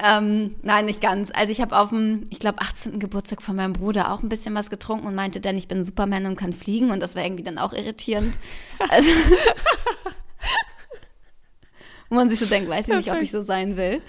[0.00, 1.32] Ähm, nein, nicht ganz.
[1.34, 3.00] Also ich habe auf dem, ich glaube, 18.
[3.00, 6.26] Geburtstag von meinem Bruder auch ein bisschen was getrunken und meinte dann, ich bin Superman
[6.26, 8.38] und kann fliegen und das war irgendwie dann auch irritierend.
[8.88, 9.10] Also,
[12.08, 14.00] wo man sich so denkt, weiß ich nicht, ob ich so sein will.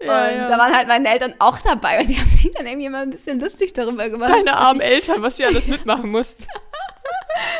[0.00, 0.48] Ja, und ja.
[0.48, 3.10] da waren halt meine Eltern auch dabei und die haben sich dann irgendwie immer ein
[3.10, 4.32] bisschen lustig darüber gemacht.
[4.32, 6.46] Deine armen Eltern, was sie alles mitmachen musst.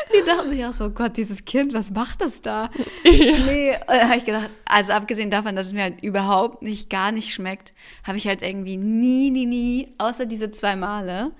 [0.13, 2.69] Die dachten sich auch so, Gott, dieses Kind, was macht das da?
[3.03, 6.89] Nee, und da habe ich gedacht, also abgesehen davon, dass es mir halt überhaupt nicht,
[6.89, 11.31] gar nicht schmeckt, habe ich halt irgendwie nie, nie, nie, außer diese zwei Male,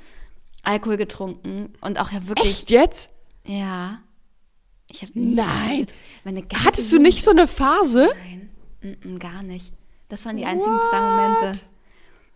[0.64, 3.10] Alkohol getrunken und auch ja wirklich, Echt jetzt?
[3.46, 4.00] ja,
[4.92, 5.86] ich habe Nein.
[6.66, 8.10] Hattest du nicht so eine Phase?
[8.24, 8.50] Nein,
[8.82, 9.72] mm, mm, gar nicht.
[10.10, 11.62] Das waren die einzigen zwei Momente.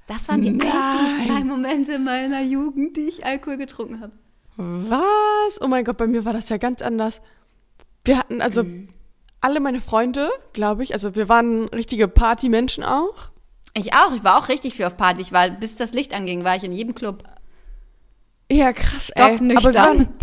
[0.07, 0.71] Das waren die Nein.
[0.71, 4.13] einzigen zwei Momente meiner Jugend, die ich Alkohol getrunken habe.
[4.57, 5.61] Was?
[5.61, 7.21] Oh mein Gott, bei mir war das ja ganz anders.
[8.05, 8.89] Wir hatten also Mhm.
[9.41, 13.29] alle meine Freunde, glaube ich, also wir waren richtige Partymenschen auch.
[13.75, 15.21] Ich auch, ich war auch richtig viel auf Party.
[15.21, 17.23] Ich war, bis das Licht anging, war ich in jedem Club.
[18.51, 19.23] Ja, krass, ey.
[19.37, 19.65] Stocknüchtern.
[19.65, 20.13] Aber wir waren,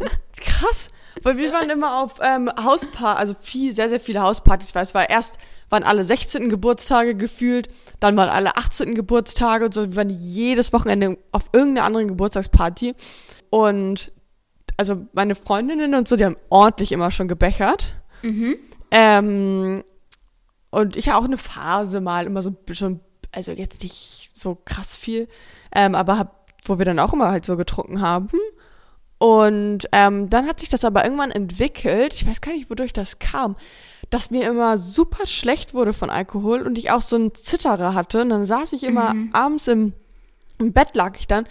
[0.40, 0.88] krass,
[1.22, 4.94] weil wir waren immer auf ähm, Hauspartys, also viel, sehr, sehr viele Hauspartys, weil es
[4.94, 5.36] war erst,
[5.68, 6.48] waren alle 16.
[6.48, 7.68] Geburtstage gefühlt,
[8.00, 8.94] dann waren alle 18.
[8.94, 12.94] Geburtstage und so, wir waren jedes Wochenende auf irgendeiner anderen Geburtstagsparty
[13.50, 14.12] und
[14.76, 17.94] also meine Freundinnen und so, die haben ordentlich immer schon gebechert.
[18.90, 19.84] Ähm,
[20.70, 23.00] und ich auch eine Phase mal immer so schon,
[23.32, 25.28] also jetzt nicht so krass viel,
[25.74, 28.30] ähm, aber hab, wo wir dann auch immer halt so getrunken haben.
[29.18, 33.18] Und ähm, dann hat sich das aber irgendwann entwickelt, ich weiß gar nicht, wodurch das
[33.18, 33.56] kam,
[34.10, 38.20] dass mir immer super schlecht wurde von Alkohol und ich auch so einen Zitterer hatte.
[38.20, 39.94] Und dann saß ich immer abends im,
[40.58, 41.46] im Bett, lag ich dann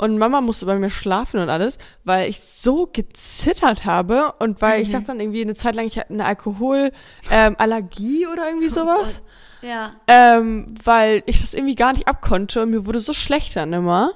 [0.00, 4.80] und Mama musste bei mir schlafen und alles, weil ich so gezittert habe und weil
[4.80, 9.22] ich dachte dann irgendwie eine Zeit lang, ich hatte eine Alkoholallergie ähm, oder irgendwie sowas.
[9.60, 9.92] Ja.
[10.06, 14.12] ähm, weil ich das irgendwie gar nicht abkonnte und mir wurde so schlecht dann immer.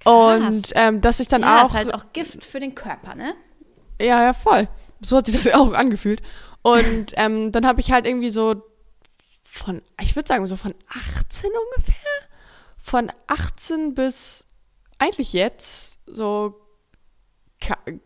[0.00, 0.44] Krass.
[0.46, 1.68] Und ähm, dass ich dann ja, auch.
[1.68, 3.32] ist halt auch Gift für den Körper, ne?
[3.98, 4.68] Ja, ja, voll.
[5.00, 6.20] So hat sich das ja auch angefühlt.
[6.60, 8.62] Und ähm, dann habe ich halt irgendwie so
[9.44, 10.74] von, ich würde sagen, so von
[11.16, 11.94] 18 ungefähr,
[12.76, 14.46] von 18 bis
[15.00, 16.54] eigentlich jetzt so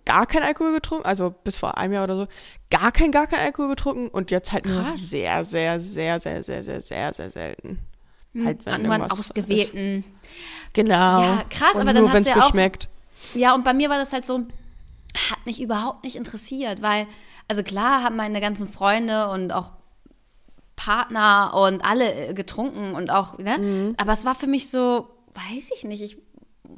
[0.04, 2.26] gar kein Alkohol getrunken, also bis vor einem Jahr oder so,
[2.70, 6.62] gar kein, gar kein Alkohol getrunken und jetzt halt nur sehr, sehr, sehr, sehr, sehr,
[6.64, 7.78] sehr, sehr, sehr selten.
[8.44, 10.02] Halt, wenn An ausgewählten.
[10.72, 11.20] Genau.
[11.22, 12.88] Ja, krass, und aber dann nur, hast wenn's du ja auch- beschmeckt.
[13.34, 17.06] Ja, und bei mir war das halt so, hat mich überhaupt nicht interessiert, weil,
[17.46, 19.70] also klar haben meine ganzen Freunde und auch
[20.74, 23.58] Partner und alle äh, getrunken und auch, ne?
[23.58, 23.94] Mhm.
[23.98, 26.18] Aber es war für mich so, weiß ich nicht, ich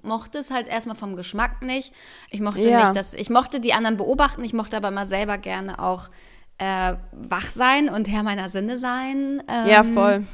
[0.06, 1.92] mochte es halt erstmal vom Geschmack nicht.
[2.30, 2.84] Ich mochte Ja.
[2.84, 6.08] nicht, dass, ich mochte die anderen beobachten, ich mochte aber mal selber gerne auch
[6.58, 9.42] äh, wach sein und Herr meiner Sinne sein.
[9.48, 10.24] Ähm, Ja, voll.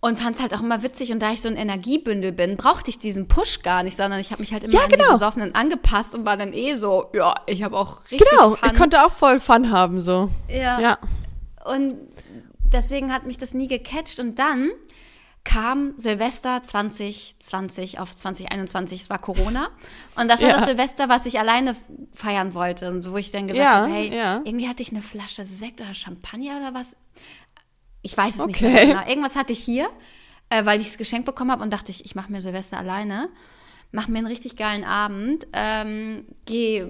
[0.00, 1.12] Und fand es halt auch immer witzig.
[1.12, 4.30] Und da ich so ein Energiebündel bin, brauchte ich diesen Push gar nicht, sondern ich
[4.32, 5.12] habe mich halt immer Ja, an die genau.
[5.12, 8.58] Besoffenen angepasst und war dann eh so, ja, ich habe auch richtig Genau, Fun.
[8.70, 10.28] ich konnte auch voll Fun haben, so.
[10.48, 10.78] ja.
[10.78, 10.98] Ja.
[11.64, 11.94] Und
[12.70, 14.20] deswegen hat mich das nie gecatcht.
[14.20, 14.70] Und dann
[15.44, 19.68] kam Silvester 2020 auf 2021, es war Corona.
[20.16, 20.56] Und das war Ja.
[20.56, 21.76] das Silvester, was ich alleine
[22.14, 22.90] feiern wollte.
[22.90, 24.40] Und wo ich dann gesagt Ja, habe, hey, ja.
[24.44, 26.96] irgendwie hatte ich eine Flasche Sekt oder Champagner oder was.
[28.02, 28.72] Ich weiß es nicht Okay.
[28.72, 29.06] mehr genau.
[29.06, 29.88] Irgendwas hatte ich hier,
[30.50, 33.28] äh, weil ich es geschenkt bekommen habe und dachte ich, ich mache mir Silvester alleine.
[33.92, 35.46] Mach mir einen richtig geilen Abend.
[35.52, 36.86] Ähm, geh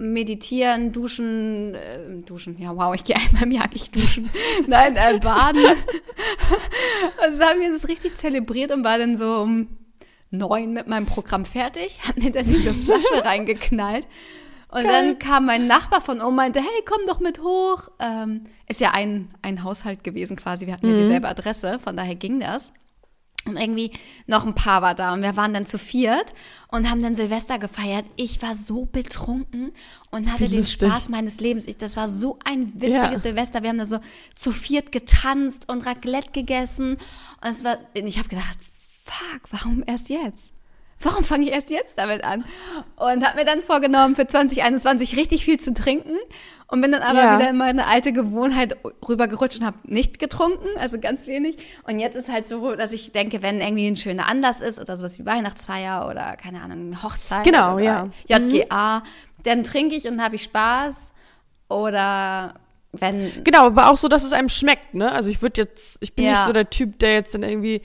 [0.00, 4.30] meditieren, duschen, äh, duschen, ja wow, ich gehe einmal im Jahr nicht duschen.
[4.66, 5.62] Nein, äh, baden.
[7.22, 9.68] also haben wir das richtig zelebriert und war dann so um
[10.30, 14.06] neun mit meinem Programm fertig, hab mir dann diese Flasche reingeknallt.
[14.68, 14.86] Und Geil.
[14.86, 17.88] dann kam mein Nachbar von oben und meinte, hey, komm doch mit hoch.
[17.98, 20.94] Ähm, ist ja ein, ein Haushalt gewesen quasi, wir hatten mhm.
[20.94, 22.72] ja dieselbe Adresse, von daher ging das.
[23.46, 23.90] Und irgendwie
[24.26, 26.34] noch ein paar war da und wir waren dann zu viert
[26.68, 28.04] und haben dann Silvester gefeiert.
[28.16, 29.72] Ich war so betrunken
[30.10, 31.66] und hatte den Spaß meines Lebens.
[31.66, 33.16] Ich, das war so ein witziges ja.
[33.16, 33.62] Silvester.
[33.62, 33.98] Wir haben da so
[34.34, 36.98] zu viert getanzt und Raclette gegessen.
[37.42, 38.58] Und es war, ich habe gedacht,
[39.04, 40.52] fuck, warum erst jetzt?
[41.00, 42.44] Warum fange ich erst jetzt damit an?
[42.96, 46.16] Und habe mir dann vorgenommen, für 2021 richtig viel zu trinken
[46.68, 47.38] und bin dann aber ja.
[47.38, 48.76] wieder in meine alte Gewohnheit
[49.08, 51.56] rübergerutscht und habe nicht getrunken, also ganz wenig.
[51.84, 54.96] Und jetzt ist halt so, dass ich denke, wenn irgendwie ein schöner Anlass ist oder
[54.96, 58.08] sowas wie Weihnachtsfeier oder keine Ahnung, Hochzeit genau, ja.
[58.28, 59.42] JGA, mhm.
[59.44, 61.12] dann trinke ich und habe ich Spaß
[61.68, 62.54] oder
[62.92, 65.10] wenn Genau, aber auch so, dass es einem schmeckt, ne?
[65.12, 66.32] Also ich würde jetzt, ich bin ja.
[66.32, 67.82] nicht so der Typ, der jetzt dann irgendwie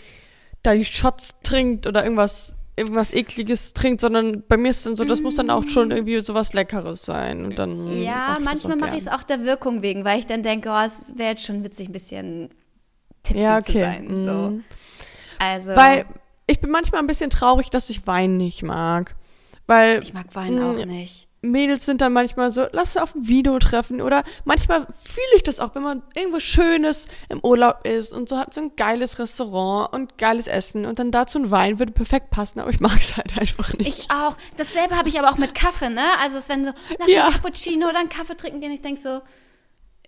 [0.63, 5.05] da die Shots trinkt oder irgendwas irgendwas ekliges trinkt, sondern bei mir ist dann so,
[5.05, 9.03] das muss dann auch schon irgendwie sowas Leckeres sein und dann Ja, manchmal mache ich
[9.03, 11.89] es auch der Wirkung wegen, weil ich dann denke, oh, es wäre jetzt schon witzig
[11.89, 12.49] ein bisschen
[13.23, 13.71] tipsy ja, okay.
[13.71, 14.49] zu sein, so.
[14.49, 14.63] Mhm.
[15.39, 16.05] Also weil
[16.47, 19.15] ich bin manchmal ein bisschen traurig, dass ich Wein nicht mag,
[19.67, 21.27] weil ich mag Wein auch mm, nicht.
[21.51, 25.59] Mädels sind dann manchmal so, lass auf ein Video treffen oder manchmal fühle ich das
[25.59, 29.93] auch, wenn man irgendwo Schönes im Urlaub ist und so hat so ein geiles Restaurant
[29.93, 33.17] und geiles Essen und dann dazu ein Wein würde perfekt passen, aber ich mag es
[33.17, 33.99] halt einfach nicht.
[33.99, 34.35] Ich auch.
[34.57, 36.17] Dasselbe habe ich aber auch mit Kaffee, ne?
[36.21, 37.25] Also es wenn so, lass ja.
[37.25, 39.21] mal Cappuccino oder einen Kaffee trinken gehen, ich denke so,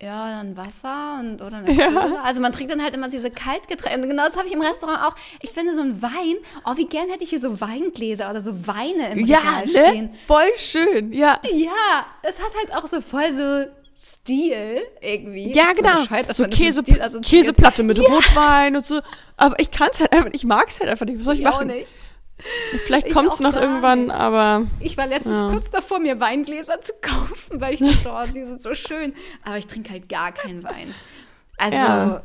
[0.02, 2.22] ja, dann Wasser und oder eine ja.
[2.24, 4.08] Also man trinkt dann halt immer diese Kaltgetränke.
[4.08, 5.16] Genau das habe ich im Restaurant auch.
[5.42, 8.68] Ich finde so ein Wein, oh, wie gern hätte ich hier so Weingläser oder so
[8.68, 9.88] Weine im ja, Regal ne?
[9.88, 10.10] stehen.
[10.28, 11.40] Voll schön, ja.
[11.52, 13.66] Ja, es hat halt auch so voll so
[14.00, 15.54] Stil irgendwie.
[15.54, 16.04] Ja, genau.
[16.30, 18.04] So Käse, Käseplatte mit ja.
[18.04, 19.02] Rotwein und so.
[19.38, 21.18] Aber ich kann es halt einfach, ich mag es halt einfach nicht.
[21.18, 21.72] Was soll ich, ich machen?
[21.72, 21.88] Auch nicht.
[22.86, 24.68] Vielleicht kommt es noch irgendwann, aber.
[24.80, 25.50] Ich war letztens ja.
[25.50, 29.14] kurz davor, mir Weingläser zu kaufen, weil ich dachte, oh, die sind so schön.
[29.44, 30.94] Aber ich trinke halt gar keinen Wein.
[31.58, 32.24] Also, ja.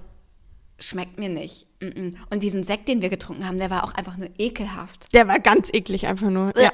[0.78, 1.66] schmeckt mir nicht.
[1.80, 5.12] Und diesen Sekt, den wir getrunken haben, der war auch einfach nur ekelhaft.
[5.14, 6.52] Der war ganz eklig, einfach nur.
[6.60, 6.70] Ja.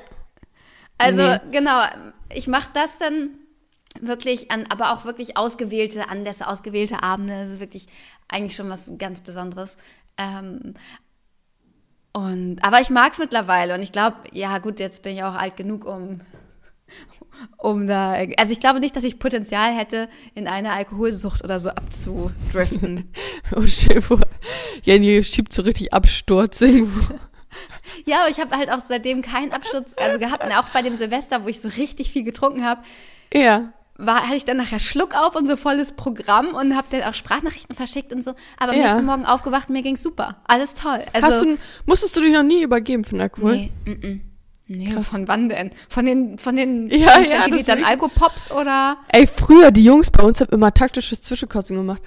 [0.98, 1.38] Also, nee.
[1.52, 1.82] genau.
[2.34, 3.30] Ich mache das dann
[4.00, 7.40] wirklich an, aber auch wirklich ausgewählte Anlässe, ausgewählte Abende.
[7.40, 7.86] Das ist wirklich
[8.28, 9.76] eigentlich schon was ganz Besonderes.
[10.16, 10.74] Ähm,
[12.18, 15.34] und, aber ich mag es mittlerweile und ich glaube, ja gut, jetzt bin ich auch
[15.34, 16.20] alt genug, um,
[17.58, 21.68] um da, also ich glaube nicht, dass ich Potenzial hätte, in eine Alkoholsucht oder so
[21.68, 23.12] abzudriften.
[23.56, 24.20] oh, stell vor,
[24.82, 27.14] Jenny schiebt so richtig Absturz irgendwo.
[28.04, 30.44] Ja, aber ich habe halt auch seitdem keinen Absturz also gehabt.
[30.44, 32.82] Und auch bei dem Silvester, wo ich so richtig viel getrunken habe.
[33.32, 37.02] Ja war, hatte ich dann nachher Schluck auf und so volles Programm und habe dann
[37.02, 38.30] auch Sprachnachrichten verschickt und so.
[38.56, 38.84] Aber am ja.
[38.84, 40.36] nächsten Morgen aufgewacht, mir ging's super.
[40.44, 41.02] Alles toll.
[41.12, 43.56] Also, Hast du, musstest du dich noch nie übergeben von Alkohol?
[43.56, 44.20] Nee, mm -mm.
[44.70, 45.08] Nee, Krass.
[45.08, 45.70] von wann denn?
[45.88, 48.98] Von den, von den ja, ja, Centilitern Alkopops oder?
[49.08, 52.02] Ey, früher, die Jungs bei uns haben immer taktisches Zwischenkotzen gemacht.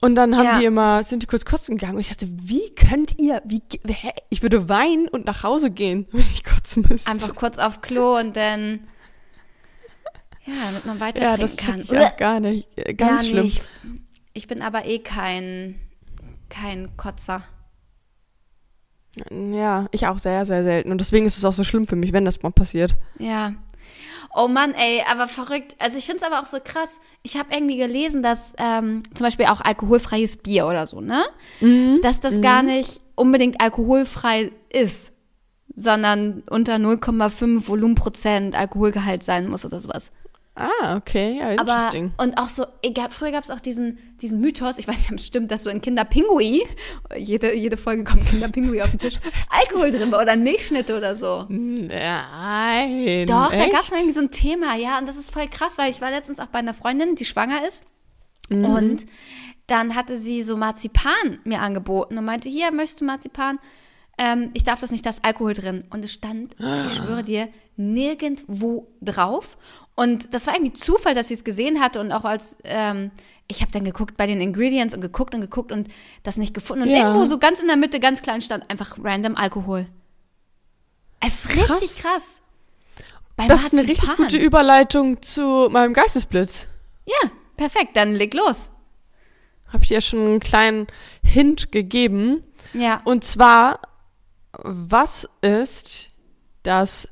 [0.00, 0.58] Und dann haben ja.
[0.58, 4.10] die immer, sind die kurz kotzen gegangen und ich dachte, wie könnt ihr, wie, hä?
[4.30, 7.10] ich würde weinen und nach Hause gehen, wenn ich kotzen müsste.
[7.10, 8.80] Einfach kurz auf Klo und dann
[10.46, 11.82] ja, damit man weiter ja, das kann.
[11.82, 12.66] Ich auch gar nicht.
[12.76, 13.42] Äh, ganz ja, schlimm.
[13.42, 13.60] Nee, ich,
[14.32, 15.78] ich, bin aber eh kein,
[16.48, 17.42] kein Kotzer.
[19.30, 20.90] Ja, ich auch sehr, sehr selten.
[20.90, 22.96] Und deswegen ist es auch so schlimm für mich, wenn das mal passiert.
[23.18, 23.54] Ja.
[24.34, 25.74] Oh Mann, ey, aber verrückt.
[25.78, 27.00] Also ich finde es aber auch so krass.
[27.22, 31.24] Ich habe irgendwie gelesen, dass ähm, zum Beispiel auch alkoholfreies Bier oder so, ne?
[31.60, 32.00] Mhm.
[32.02, 32.42] Dass das mhm.
[32.42, 35.12] gar nicht unbedingt alkoholfrei ist,
[35.74, 40.12] sondern unter 0,5 Volumenprozent Alkoholgehalt sein muss oder sowas.
[40.56, 42.12] Ah, okay, ja, interesting.
[42.16, 45.12] Aber, und auch so, gab, früher gab es auch diesen, diesen Mythos, ich weiß nicht,
[45.12, 46.66] ob es stimmt, dass so in Kinderpingui,
[47.16, 51.46] jede, jede Folge kommt Kinderpingui auf den Tisch, Alkohol drin war oder Milchschnitte oder so.
[51.48, 53.26] Nein.
[53.26, 53.62] Doch, echt?
[53.62, 56.00] da gab es irgendwie so ein Thema, ja, und das ist voll krass, weil ich
[56.00, 57.84] war letztens auch bei einer Freundin, die schwanger ist
[58.50, 58.64] mhm.
[58.64, 59.06] und
[59.70, 63.60] dann hatte sie so Marzipan mir angeboten und meinte, hier, möchtest du Marzipan?
[64.18, 65.84] Ähm, ich darf das nicht, da ist Alkohol drin.
[65.90, 66.86] Und es stand, ah.
[66.86, 69.56] ich schwöre dir, nirgendwo drauf.
[70.00, 73.10] Und das war irgendwie Zufall, dass sie es gesehen hatte und auch als ähm,
[73.48, 75.88] ich habe dann geguckt bei den Ingredients und geguckt und geguckt und
[76.22, 76.84] das nicht gefunden.
[76.84, 77.00] Und ja.
[77.00, 79.86] irgendwo so ganz in der Mitte, ganz klein stand einfach random Alkohol.
[81.20, 82.40] Es ist richtig krass.
[82.96, 83.04] krass.
[83.36, 86.68] Beim das ist eine richtig gute Überleitung zu meinem Geistesblitz.
[87.04, 87.94] Ja, perfekt.
[87.94, 88.70] Dann leg los.
[89.70, 90.86] Habe ich ja schon einen kleinen
[91.22, 92.42] Hint gegeben.
[92.72, 93.02] Ja.
[93.04, 93.82] Und zwar,
[94.52, 96.08] was ist
[96.62, 97.06] das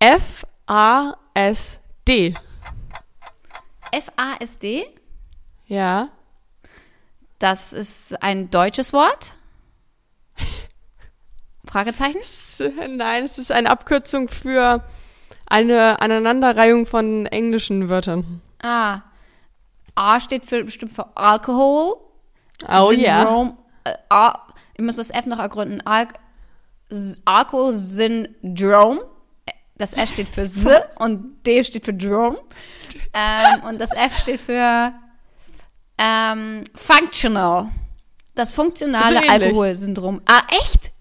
[0.00, 2.34] F-A-S D.
[3.92, 4.86] F-A-S-D.
[5.66, 6.08] Ja.
[7.38, 9.34] Das ist ein deutsches Wort.
[11.66, 12.20] Fragezeichen?
[12.96, 14.84] Nein, es ist eine Abkürzung für
[15.46, 18.40] eine Aneinanderreihung von englischen Wörtern.
[18.62, 19.00] Ah.
[19.94, 21.96] A steht für, bestimmt für Alkohol.
[22.68, 23.18] Oh ja.
[23.18, 23.58] Syndrom.
[23.84, 25.80] Äh, A, ich muss das F noch ergründen.
[25.86, 26.08] Al
[27.24, 29.00] Alkohol-Syndrom.
[29.76, 30.66] Das S steht für S
[30.98, 32.38] und D steht für Drome.
[33.12, 34.92] Ähm, und das F steht für
[35.98, 37.70] ähm, Functional.
[38.34, 39.28] Das funktionale So.
[39.28, 40.22] Alkoholsyndrom.
[40.26, 40.92] Ah, echt?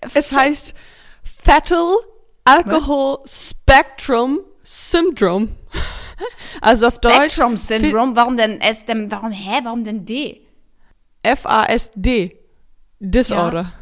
[0.00, 0.74] F Es heißt
[1.22, 1.96] Fatal
[2.44, 5.48] Alcohol Spectrum Syndrome.
[6.60, 8.14] Also auf Deutsch Spectrum Syndrom.
[8.14, 8.86] Warum denn S?
[8.86, 9.60] Denn, warum, hä?
[9.64, 10.46] Warum denn D?
[11.22, 12.38] F-A-S-D.
[13.00, 13.72] Disorder.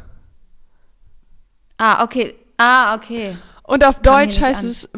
[1.77, 2.33] Ah, okay.
[2.57, 3.37] Ah, okay.
[3.63, 4.69] Und auf Deutsch heißt an.
[4.69, 4.89] es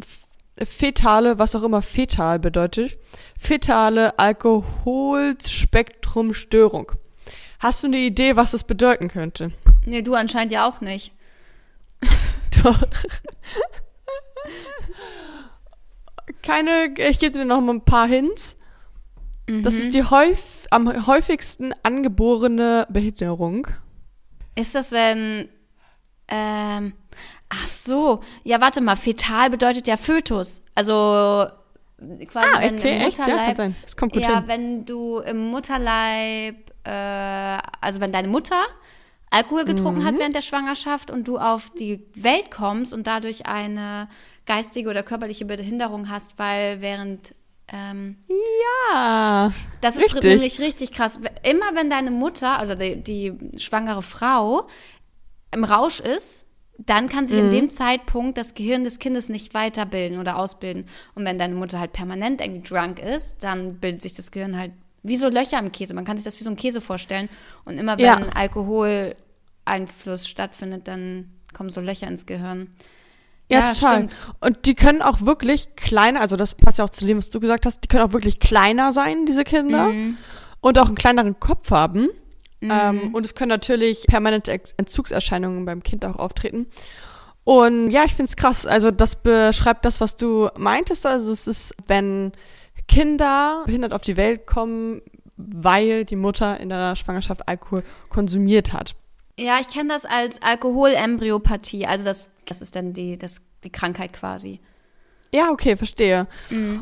[0.63, 2.97] fetale, was auch immer fetal bedeutet.
[3.37, 6.91] Fetale Alkoholspektrumstörung.
[7.59, 9.51] Hast du eine Idee, was das bedeuten könnte?
[9.85, 11.11] Nee, du anscheinend ja auch nicht.
[12.63, 12.79] Doch.
[16.41, 18.57] Keine, ich gebe dir noch mal ein paar Hints.
[19.47, 19.81] Das Mhm.
[19.81, 23.67] ist die häuf, am häufigsten angeborene Behinderung.
[24.55, 25.49] Ist das, wenn.
[26.27, 26.93] Ähm,
[27.49, 28.21] ach so.
[28.43, 28.95] Ja, warte mal.
[28.95, 30.61] Fetal bedeutet ja Fötus.
[30.73, 30.93] Also
[32.27, 33.17] quasi, Ah, wenn okay, im echt?
[33.19, 33.57] Ja, kann Mutterleib.
[33.57, 33.75] sein.
[33.83, 34.43] Das kommt gut ja, hin.
[34.47, 36.71] wenn du im Mutterleib.
[36.83, 38.61] Äh, also, wenn deine Mutter
[39.31, 40.05] Alkohol getrunken Mhm.
[40.05, 44.07] hat während der Schwangerschaft und du auf die Welt kommst und dadurch eine
[44.45, 47.33] geistige oder körperliche Behinderung hast, weil während.
[47.67, 49.51] Ähm, Ja.
[49.81, 50.23] das ist Richtig.
[50.23, 51.19] nämlich richtig krass.
[51.41, 54.67] Immer wenn deine Mutter, also die, die schwangere Frau,
[55.51, 56.44] im Rausch ist,
[56.77, 57.27] dann kann Mhm.
[57.27, 60.85] sich in dem Zeitpunkt das Gehirn des Kindes nicht weiterbilden oder ausbilden.
[61.15, 64.71] Und wenn deine Mutter halt permanent irgendwie drunk ist, dann bildet sich das Gehirn halt
[65.03, 65.93] wie so Löcher im Käse.
[65.93, 67.29] Man kann sich das wie so ein Käse vorstellen.
[67.63, 68.19] Und immer wenn Ja.
[69.65, 72.69] Alkoholeinfluss stattfindet, dann kommen so Löcher ins Gehirn.
[73.49, 73.95] Ja, Ja, total.
[73.97, 74.15] stimmt.
[74.41, 77.39] Und die können auch wirklich kleiner, also das passt ja auch zu dem, was du
[77.39, 79.87] gesagt hast, die können auch wirklich kleiner sein, diese Kinder.
[79.87, 80.17] Mhm.
[80.61, 82.09] Und auch einen kleineren Kopf haben.
[82.61, 86.67] Ähm, und es können natürlich permanente Entzugserscheinungen beim Kind auch auftreten.
[87.43, 88.65] Und ja, ich finde es krass.
[88.65, 91.05] Also das beschreibt das, was du meintest.
[91.05, 92.31] Also es ist, wenn
[92.87, 95.01] Kinder behindert auf die Welt kommen,
[95.37, 98.95] weil die Mutter in der Schwangerschaft Alkohol konsumiert hat.
[99.37, 101.85] Ja, ich kenne das als Alkoholembryopathie.
[101.85, 104.59] Also das, das ist dann die, das, die Krankheit quasi.
[105.33, 106.27] Ja, okay, verstehe.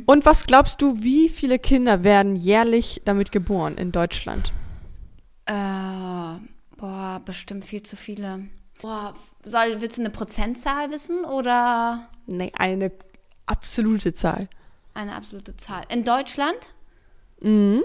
[0.05, 4.53] Und was glaubst du, wie viele Kinder werden jährlich damit geboren in Deutschland?
[5.45, 6.39] Äh,
[6.77, 8.45] boah, bestimmt viel zu viele.
[8.81, 12.91] Boah, soll, willst du eine Prozentzahl wissen oder Nee, eine
[13.45, 14.47] absolute Zahl.
[14.93, 15.83] eine absolute Zahl?
[15.89, 16.57] In Deutschland?
[17.41, 17.83] Mhm.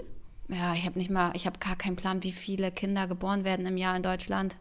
[0.49, 3.67] Ja, ich habe nicht mal, ich habe gar keinen Plan, wie viele Kinder geboren werden
[3.67, 4.57] im Jahr in Deutschland.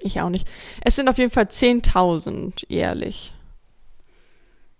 [0.00, 0.48] Ich auch nicht.
[0.82, 3.34] Es sind auf jeden Fall 10.000 jährlich.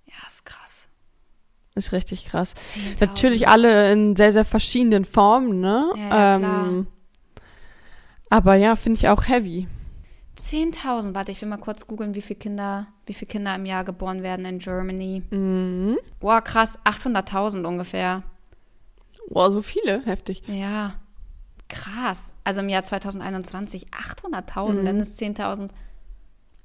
[0.06, 0.86] Ja, ist krass.
[1.74, 2.54] Ist richtig krass.
[2.54, 3.00] 10.000.
[3.00, 5.90] Natürlich alle in sehr, sehr verschiedenen Formen, ne?
[5.96, 6.86] Ja, ja, klar.
[8.30, 9.66] Aber ja, finde ich auch heavy.
[10.38, 11.14] 10.000.
[11.14, 14.22] Warte, ich will mal kurz googeln, wie viele Kinder, wie viele Kinder im Jahr geboren
[14.22, 15.22] werden in Germany.
[15.30, 15.98] Mhm.
[16.18, 18.22] Boah, krass, 800.000 ungefähr.
[19.28, 20.02] Boah, so viele.
[20.06, 20.42] Heftig.
[20.46, 20.94] Ja,
[21.68, 22.32] krass.
[22.44, 25.68] Also im Jahr 2021 800.000, dann ist 10.000.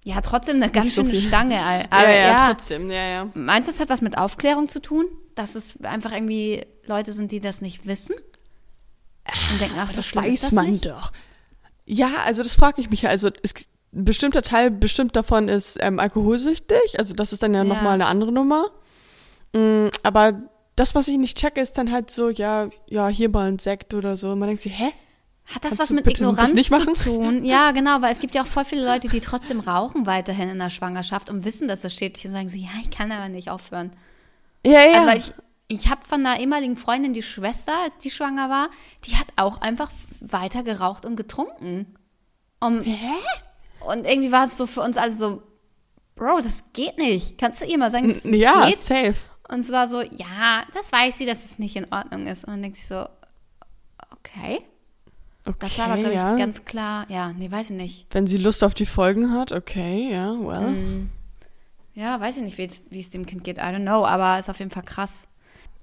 [0.05, 1.27] Ja, trotzdem eine ganz so schöne viel.
[1.27, 1.61] Stange.
[1.61, 2.89] Al- ja, Aber ja, trotzdem.
[2.91, 3.29] Ja, ja.
[3.33, 5.05] Meinst du, das hat was mit Aufklärung zu tun?
[5.33, 8.15] Dass es einfach irgendwie Leute sind, die das nicht wissen?
[9.51, 10.85] Und denken, ach, so das schlimm weiß ist das man nicht?
[10.85, 11.11] doch.
[11.85, 13.09] Ja, also das frage ich mich ja.
[13.09, 13.53] Also es,
[13.93, 16.97] ein bestimmter Teil bestimmt davon ist ähm, alkoholsüchtig.
[16.99, 17.69] Also das ist dann ja, Ja.
[17.69, 18.71] nochmal eine andere Nummer.
[19.53, 20.33] Mm, aber
[20.75, 23.93] das, was ich nicht checke, ist dann halt so, ja, ja, hier mal ein Sekt
[23.93, 24.31] oder so.
[24.31, 24.91] Und man denkt sich, hä?
[25.45, 27.45] Hat das Kannst was mit Ignoranz zu tun?
[27.45, 30.57] Ja, genau, weil es gibt ja auch voll viele Leute, die trotzdem rauchen weiterhin in
[30.57, 33.29] der Schwangerschaft und wissen, dass das schädlich ist und sagen so, ja, ich kann aber
[33.29, 33.91] nicht aufhören.
[34.65, 34.95] Ja, ja.
[34.95, 35.31] Also weil ich,
[35.67, 38.69] ich habe von einer ehemaligen Freundin die Schwester, als die schwanger war,
[39.05, 39.89] die hat auch einfach
[40.21, 41.95] weiter geraucht und getrunken.
[42.59, 43.11] Um, Hä?
[43.81, 45.43] und irgendwie war es so für uns alle so,
[46.15, 47.37] Bro, das geht nicht.
[47.37, 48.77] Kannst du ihr mal sagen, es nicht ja, geht?
[48.77, 49.15] safe.
[49.49, 52.45] Und es war so, ja, das weiß sie, dass es nicht in Ordnung ist.
[52.45, 53.07] Und dann denkt sie so,
[54.11, 54.61] okay.
[55.47, 56.35] Okay, Das war aber, glaube ich, ja.
[56.35, 57.05] ganz klar.
[57.09, 58.07] Ja, nee, weiß ich nicht.
[58.09, 60.71] Wenn sie Lust auf die Folgen hat, okay, ja, well.
[60.71, 61.11] Mm.
[61.93, 63.57] Ja, weiß ich nicht, wie es, wie es dem Kind geht.
[63.57, 65.27] I don't know, aber ist auf jeden Fall krass.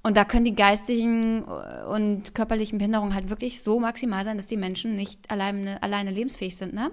[0.05, 4.57] Und da können die geistigen und körperlichen Behinderungen halt wirklich so maximal sein, dass die
[4.57, 6.91] Menschen nicht alleine, alleine lebensfähig sind, ne?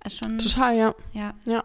[0.00, 0.94] Also schon, Total, ja.
[1.12, 1.34] ja.
[1.46, 1.64] Ja.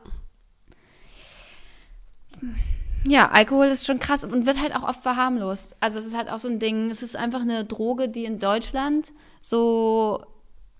[3.05, 5.75] Ja, Alkohol ist schon krass und wird halt auch oft verharmlost.
[5.81, 8.39] Also es ist halt auch so ein Ding, es ist einfach eine Droge, die in
[8.39, 9.11] Deutschland
[9.41, 10.23] so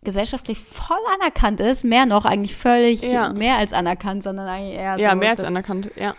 [0.04, 1.84] gesellschaftlich voll anerkannt ist.
[1.84, 3.32] Mehr noch, eigentlich völlig Ja.
[3.34, 5.16] mehr als anerkannt, sondern eigentlich eher Ja, so.
[5.18, 6.14] mehr als anerkannt, ja.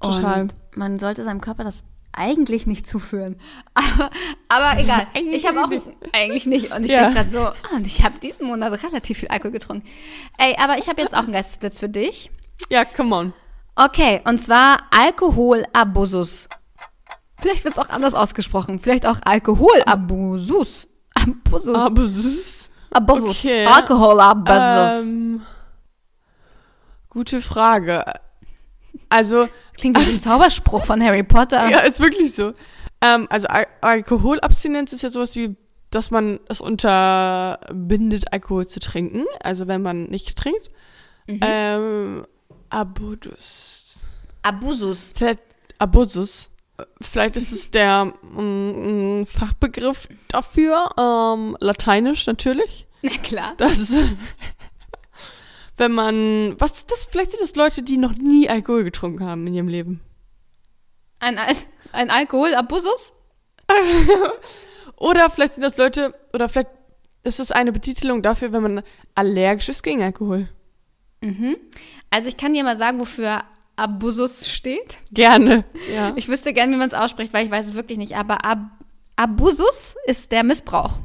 [0.00, 0.42] Total.
[0.42, 3.36] Und man sollte seinem Körper das eigentlich nicht zuführen.
[3.74, 4.10] Aber,
[4.48, 5.06] aber egal.
[5.32, 5.70] Ich habe auch
[6.12, 6.74] eigentlich nicht.
[6.74, 7.02] Und ich Ja.
[7.04, 9.86] denke gerade so, ah, und ich habe diesen Monat relativ viel Alkohol getrunken.
[10.38, 12.30] Ey, aber ich habe jetzt auch einen Geistesblitz für dich.
[12.68, 13.32] Ja, come on.
[13.76, 16.48] Okay, und zwar Alkoholabusus.
[17.40, 18.80] Vielleicht wird es auch anders ausgesprochen.
[18.80, 20.86] Vielleicht auch Alkoholabusus.
[21.14, 22.16] Abusus.
[22.24, 23.38] Ist, Abusus.
[23.44, 23.64] okay.
[23.66, 25.10] Alkoholabusus.
[25.12, 25.42] ähm,
[27.08, 28.04] gute Frage.
[29.10, 31.68] Also, Klingt wie ein Zauberspruch von Harry Potter.
[31.68, 32.52] ja, ist wirklich so.
[33.02, 35.56] Ähm, also Al Alkoholabstinenz ist ja sowas wie,
[35.90, 39.24] dass man es unterbindet, Alkohol zu trinken.
[39.42, 40.70] Also wenn man nicht trinkt.
[41.26, 41.40] Mhm.
[41.42, 42.26] Ähm,
[42.70, 44.04] Abudus.
[44.42, 45.12] Abusus.
[45.16, 45.40] Vielleicht
[45.78, 46.50] Abusus.
[47.00, 50.90] Vielleicht ist es der mm, mm, Fachbegriff dafür.
[50.98, 52.86] Ähm, Lateinisch natürlich.
[53.02, 53.54] Na klar.
[53.56, 53.98] Das ist,
[55.80, 57.06] wenn man, was das?
[57.10, 60.00] Vielleicht sind das Leute, die noch nie Alkohol getrunken haben in ihrem Leben.
[61.18, 61.56] Ein, Al
[61.92, 63.12] ein Alkoholabusus?
[64.96, 66.70] Oder vielleicht sind das Leute, oder vielleicht
[67.24, 68.82] ist es eine Betitelung dafür, wenn man
[69.14, 70.48] allergisch ist gegen Alkohol.
[71.22, 71.56] Mhm.
[72.10, 73.42] Also ich kann dir mal sagen, wofür
[73.76, 74.98] Abusus steht.
[75.10, 75.64] Gerne.
[75.94, 76.12] Ja.
[76.16, 78.16] Ich wüsste gern, wie man es ausspricht, weil ich weiß es wirklich nicht.
[78.16, 78.58] Aber Ab
[79.16, 80.98] Abusus ist der Missbrauch.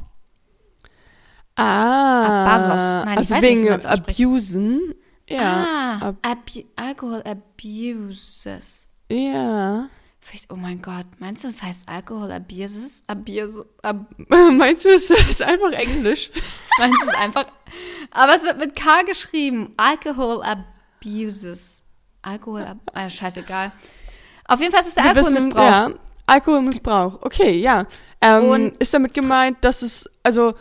[1.56, 2.44] Ah.
[2.44, 3.04] Abasos.
[3.04, 4.20] Nein, ich also weiß nicht, wegen wie man's ausspricht.
[4.20, 4.94] Abusen.
[5.28, 5.98] Ja.
[6.00, 8.90] ah, ab- Alkohol Abuses.
[9.10, 9.88] Ja.
[10.20, 13.04] Vielleicht, oh mein Gott, meinst du, das heißt Alkohol Abuses?
[13.06, 13.96] Abuse, ab,
[14.28, 16.30] Meinst du, es ist einfach Englisch?
[16.78, 17.46] meinst du es einfach?
[18.10, 19.72] Aber es wird mit K geschrieben.
[19.76, 21.82] Alcohol Abuses.
[22.22, 23.70] Alkohol, ab, ah, scheißegal.
[24.48, 25.62] Auf jeden Fall ist es der Wir wissen, Alkoholmissbrauch.
[25.64, 25.90] Ja,
[26.26, 27.22] Alkoholmissbrauch.
[27.22, 27.86] Okay, ja.
[28.20, 30.54] Ähm, Und- ist damit gemeint, dass es, also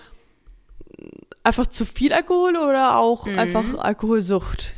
[1.45, 2.97] einfach zu viel Alkohol oder Mhm.
[2.97, 4.73] auch einfach Alkoholsucht?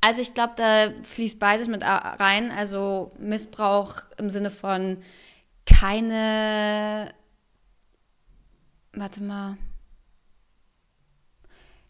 [0.00, 2.50] Also ich glaube, da fließt beides mit rein.
[2.52, 4.98] Also Missbrauch im Sinne von
[5.66, 7.08] keine,
[8.92, 9.56] warte mal,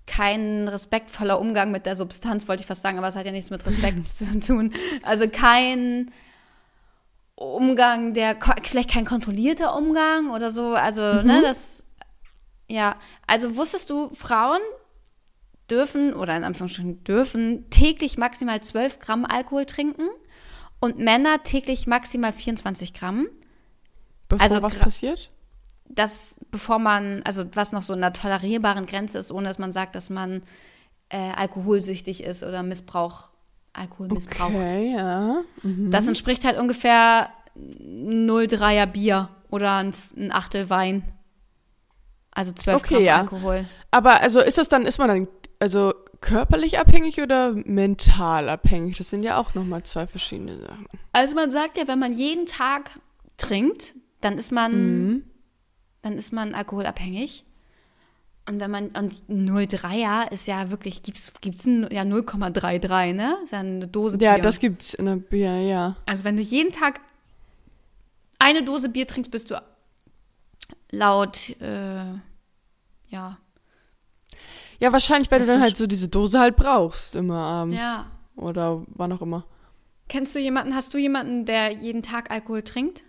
[0.07, 3.51] kein respektvoller Umgang mit der Substanz, wollte ich fast sagen, aber es hat ja nichts
[3.51, 4.73] mit Respekt zu tun.
[5.03, 6.11] Also kein
[7.35, 10.75] Umgang, der vielleicht kein kontrollierter Umgang oder so.
[10.75, 11.85] Also ne, das
[12.69, 12.97] ja.
[13.27, 14.61] Also wusstest du, Frauen
[15.71, 20.09] dürfen oder in Anführungsstrichen dürfen täglich maximal 12 Gramm Alkohol trinken
[20.81, 23.29] und Männer täglich maximal 24 Gramm.
[24.29, 25.29] Bevor Also was passiert?
[25.89, 29.73] Das, bevor man, also was noch so in einer tolerierbaren Grenze ist, ohne dass man
[29.73, 30.43] sagt, dass man
[31.09, 33.29] äh, alkoholsüchtig ist oder Missbrauch,
[33.73, 34.55] Alkohol missbraucht.
[34.55, 35.43] Okay, ja.
[35.63, 35.91] Mhm.
[35.91, 41.05] Das entspricht halt ungefähr 0,3er Bier oder ein, ein Achtel Wein.
[42.37, 43.17] Also 12 Okay, Gramm ja.
[43.19, 43.65] Alkohol.
[43.91, 45.29] Aber also ist das dann, ist man dann
[45.59, 48.99] also körperlich abhängig oder mental abhängig?
[48.99, 50.87] Das sind ja auch nochmal zwei verschiedene Sachen.
[51.13, 52.91] Also man sagt ja, wenn man jeden Tag
[53.39, 54.73] trinkt, dann ist man,
[55.07, 55.25] Mhm.
[56.03, 57.45] dann ist man alkoholabhängig.
[58.49, 63.39] Und wenn man, und 0,3er ist ja wirklich, gibt's, gibt's ein, ja 0,33, ne?
[63.43, 64.43] Ist ja eine Dose Ja, Bier.
[64.43, 65.97] das gibt's in der Bier, ja.
[66.07, 67.01] also wenn du jeden Tag
[68.39, 69.61] eine Dose Bier trinkst, bist du
[70.91, 72.13] laut, äh,
[73.09, 73.39] ja.
[74.79, 77.79] Ja, wahrscheinlich, weil du dann halt so diese Dose halt brauchst, immer abends.
[77.79, 78.07] Ja.
[78.37, 79.47] Oder wann auch immer.
[80.09, 83.03] Kennst du jemanden, hast du jemanden, der jeden Tag Alkohol trinkt?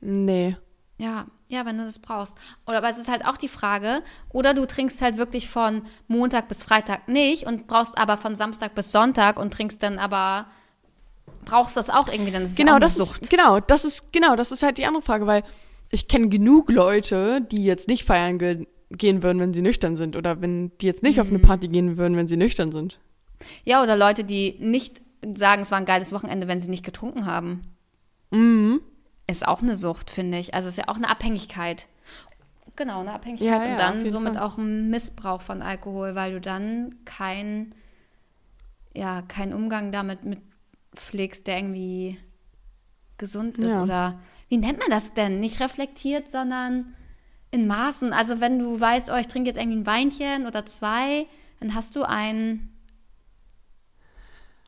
[0.00, 0.56] Nee.
[0.98, 2.34] Ja, ja, wenn du das brauchst.
[2.66, 6.48] Oder aber es ist halt auch die Frage, oder du trinkst halt wirklich von Montag
[6.48, 10.46] bis Freitag nicht und brauchst aber von Samstag bis Sonntag und trinkst dann aber
[11.44, 13.22] brauchst das auch irgendwie, dann ist Genau, das Sucht.
[13.22, 15.42] ist, genau, das ist, genau, das ist halt die andere Frage, weil
[15.94, 20.14] ich kenne genug Leute, die jetzt nicht feiern ge gehen würden, wenn sie nüchtern sind.
[20.14, 21.36] Oder wenn die jetzt nicht auf Mhm.
[21.36, 23.00] eine Party gehen würden, wenn sie nüchtern sind.
[23.64, 25.00] Ja, oder Leute, die nicht
[25.34, 27.62] sagen, es war ein geiles Wochenende, wenn sie nicht getrunken haben.
[28.30, 28.80] Mhm.
[29.26, 30.54] Ist auch eine Sucht, finde ich.
[30.54, 31.88] Also ist ja auch eine Abhängigkeit.
[32.76, 34.42] Genau, eine Abhängigkeit Ja, ja, und auf dann somit Fall.
[34.44, 37.74] auch ein Missbrauch von Alkohol, weil du dann kein,
[38.96, 40.38] ja, keinen Umgang damit mit
[40.94, 42.18] pflegst, der irgendwie
[43.16, 43.74] gesund ist.
[43.74, 43.82] Ja.
[43.82, 45.40] Oder wie nennt man das denn?
[45.40, 46.94] Nicht reflektiert, sondern
[47.50, 48.12] in Maßen.
[48.12, 51.26] Also wenn du weißt, oh, ich trinke jetzt irgendwie ein Weinchen oder zwei,
[51.60, 52.70] dann hast du ein,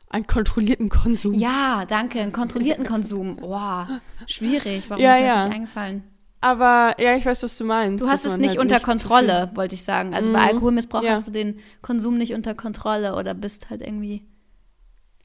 [0.08, 1.34] Einen kontrollierten Konsum.
[1.34, 3.36] ja, danke, einen kontrollierten Konsum.
[3.40, 4.88] Boah, schwierig.
[4.88, 5.34] Warum Ja, ist mir ja.
[5.36, 6.04] das nicht eingefallen?
[6.40, 8.02] Aber ja, ich weiß, was du meinst.
[8.02, 10.14] Du hast es nicht halt unter zu Kontrolle, wollte ich sagen.
[10.14, 10.48] Also bei Mhm.
[10.48, 11.12] Alkoholmissbrauch Ja.
[11.12, 14.24] hast du den Konsum nicht unter Kontrolle oder bist halt irgendwie.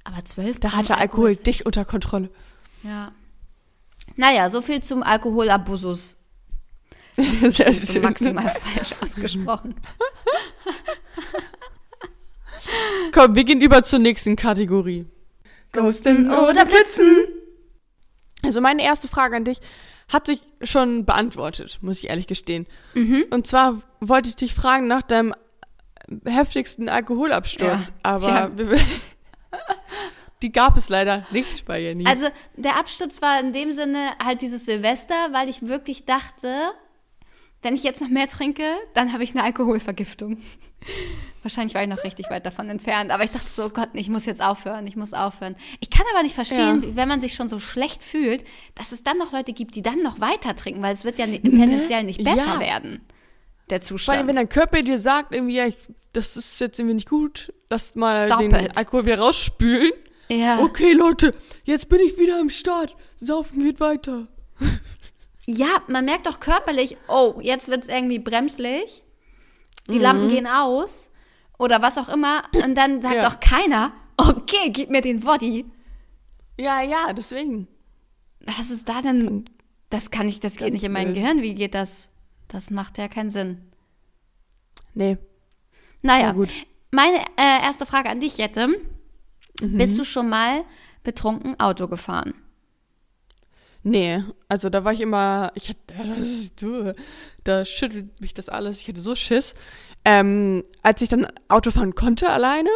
[0.03, 2.31] Aber 12 Da hatte Alkohol ist- dich unter Kontrolle.
[2.81, 3.11] Ja.
[4.15, 6.15] Naja, so viel zum Alkoholabusus.
[7.17, 9.75] Sehr So maximal falsch ausgesprochen.
[13.11, 15.05] Komm, wir gehen über zur nächsten Kategorie.
[15.71, 17.27] Ghosten oder Blitzen?
[18.43, 19.59] Also meine erste Frage an dich
[20.09, 22.67] hat sich schon beantwortet, muss ich ehrlich gestehen.
[22.93, 23.25] Mhm.
[23.29, 25.33] Und zwar wollte ich dich fragen nach deinem
[26.25, 28.49] heftigsten Alkoholabsturz, Ja, aber ja.
[30.41, 32.05] Die gab es leider nicht bei Jenny.
[32.05, 36.71] Also der Absturz war in dem Sinne halt dieses Silvester, weil ich wirklich dachte,
[37.61, 38.63] wenn ich jetzt noch mehr trinke,
[38.95, 40.37] dann habe ich eine Alkoholvergiftung.
[41.43, 44.09] Wahrscheinlich war ich noch richtig weit davon entfernt, aber ich dachte so, oh Gott, ich
[44.09, 45.55] muss jetzt aufhören, ich muss aufhören.
[45.79, 46.95] Ich kann aber nicht verstehen, Ja.
[46.95, 48.43] wenn man sich schon so schlecht fühlt,
[48.75, 51.25] dass es dann noch Leute gibt, die dann noch weiter trinken, weil es wird ja
[51.27, 52.59] ni- tendenziell nicht besser Ja.
[52.59, 53.01] werden,
[53.71, 54.27] der Vor allem, Zustand.
[54.27, 55.65] wenn dein Körper dir sagt, irgendwie, ja,
[56.13, 58.77] das ist jetzt irgendwie nicht gut, lass mal Stop den it.
[58.77, 59.91] Alkohol wieder rausspülen.
[60.37, 60.59] Ja.
[60.59, 62.95] Okay, Leute, jetzt bin ich wieder am Start.
[63.15, 64.27] Saufen geht weiter.
[65.47, 69.03] Ja, man merkt doch körperlich, oh, jetzt wird es irgendwie bremslich,
[69.87, 70.01] die Mhm.
[70.01, 71.09] Lampen gehen aus
[71.57, 73.29] oder was auch immer und dann sagt Ja.
[73.29, 75.65] doch keiner, okay, gib mir den Body.
[76.59, 77.67] Ja, ja, deswegen.
[78.41, 79.45] Was ist da denn?
[79.89, 81.13] Das kann ich, das geht Ganz nicht in mein.
[81.13, 81.41] Gehirn.
[81.41, 82.07] Wie geht das?
[82.47, 83.71] Das macht ja keinen Sinn.
[84.93, 85.17] Nee.
[86.01, 86.33] Naja,
[86.91, 88.69] meine äh, erste Frage an dich, Jette.
[89.61, 89.77] Mhm.
[89.77, 90.63] Bist du schon mal
[91.03, 92.33] betrunken Auto gefahren?
[93.83, 96.91] Nee, also da war ich immer, ich hatte, ja, das ist, du,
[97.43, 99.55] da schüttelt mich das alles, ich hatte so Schiss.
[100.05, 102.69] Ähm, als ich dann Auto fahren konnte alleine,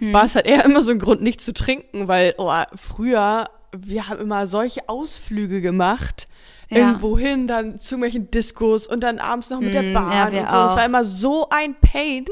[0.00, 0.12] Mhm.
[0.12, 4.08] war es halt eher immer so ein Grund, nicht zu trinken, weil, oh, früher, wir
[4.08, 6.26] haben immer solche Ausflüge gemacht,
[6.70, 6.78] Ja.
[6.78, 10.42] irgendwo hin, dann zu irgendwelchen Diskos und dann abends noch mit der Mm, Bahn ja,
[10.42, 10.56] und so.
[10.56, 10.76] Das auch.
[10.76, 12.24] war immer so ein Pain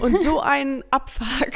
[0.00, 1.52] und so ein Abfuck,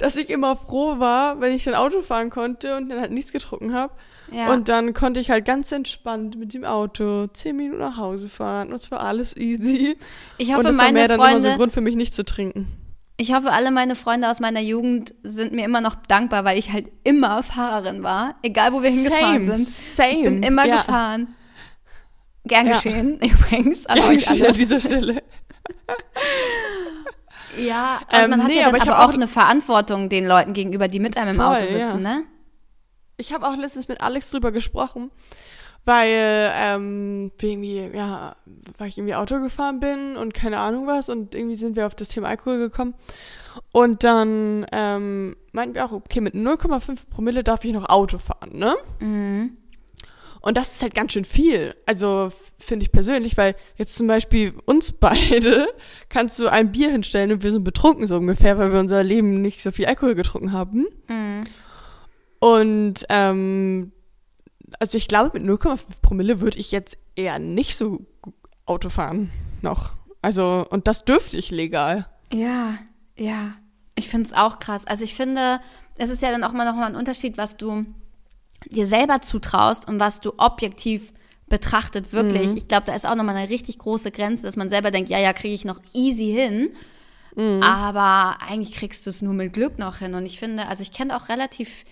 [0.00, 3.32] dass ich immer froh war, wenn ich dann Auto fahren konnte und dann halt nichts
[3.32, 3.92] getrunken habe.
[4.32, 4.52] Ja.
[4.52, 8.68] Und dann konnte ich halt ganz entspannt mit dem Auto zehn Minuten nach Hause fahren.
[8.68, 9.96] Und es war alles easy.
[10.38, 11.96] Ich und hoffe, das war meine mehr dann immer so Freunde, ein Grund für mich
[11.96, 12.68] nicht zu trinken.
[13.16, 16.72] ich hoffe, alle meine Freunde aus meiner Jugend sind mir immer noch dankbar, weil ich
[16.72, 19.68] halt immer Fahrerin war, egal wo wir hingefahren Same, sind.
[19.68, 20.10] same.
[20.12, 20.76] Ich bin immer ja.
[20.76, 21.34] gefahren.
[22.44, 22.72] Gern Ja.
[22.74, 24.48] geschehen, übrigens, an Ja, euch geschehen alle.
[24.50, 25.22] an dieser Stelle.
[27.58, 30.88] Ja, Ähm, man hat nee, ja aber aber auch auch- eine Verantwortung den Leuten gegenüber,
[30.88, 32.16] die mit einem im Voll, Auto sitzen, ja.
[32.16, 32.22] ne?
[33.16, 35.10] Ich habe auch letztens mit Alex drüber gesprochen,
[35.84, 38.34] weil ähm, irgendwie, ja,
[38.78, 41.94] weil ich irgendwie Auto gefahren bin und keine Ahnung was und irgendwie sind wir auf
[41.94, 42.94] das Thema Alkohol gekommen.
[43.72, 48.50] Und dann ähm, meinten wir auch, okay, mit 0,5 Promille darf ich noch Auto fahren,
[48.56, 48.74] ne?
[49.00, 49.56] Mhm.
[50.40, 51.74] Und das ist halt ganz schön viel.
[51.86, 55.68] Also finde ich persönlich, weil jetzt zum Beispiel uns beide
[56.08, 59.42] kannst du ein Bier hinstellen und wir sind betrunken so ungefähr, weil wir unser Leben
[59.42, 60.86] nicht so viel Alkohol getrunken haben.
[61.08, 61.44] Mhm.
[62.38, 63.92] Und ähm,
[64.78, 68.06] also ich glaube, mit 0,5 Promille würde ich jetzt eher nicht so
[68.66, 69.30] Auto fahren
[69.62, 69.90] noch.
[70.22, 72.06] Also, und das dürfte ich legal.
[72.32, 72.78] Ja,
[73.16, 73.54] ja.
[73.96, 74.86] Ich finde es auch krass.
[74.86, 75.60] Also ich finde,
[75.98, 77.84] es ist ja dann auch mal noch mal ein Unterschied, was du
[78.66, 81.12] dir selber zutraust und was du objektiv
[81.48, 82.54] betrachtet wirklich.
[82.56, 85.10] Ich glaube, da ist auch noch mal eine richtig große Grenze, dass man selber denkt,
[85.10, 86.70] ja, ja, kriege ich noch easy hin.
[87.62, 90.14] Aber eigentlich kriegst du es nur mit Glück noch hin.
[90.14, 91.84] Und ich finde, also ich kenne auch relativ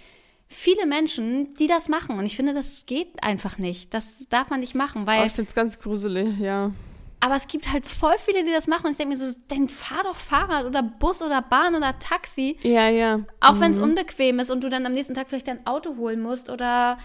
[0.49, 2.19] viele Menschen, die das machen.
[2.19, 3.93] Und ich finde, das geht einfach nicht.
[3.95, 6.73] Das darf man nicht machen, weil Aber ich finde es ganz gruselig, ja.
[7.21, 8.87] Aber es gibt halt voll viele, die das machen.
[8.87, 12.57] Und ich denke mir so, dann fahr doch Fahrrad oder Bus oder Bahn oder Taxi.
[12.63, 13.21] Ja, ja.
[13.41, 16.21] Auch wenn es unbequem ist und du dann am nächsten Tag vielleicht dein Auto holen
[16.21, 16.99] musst oder.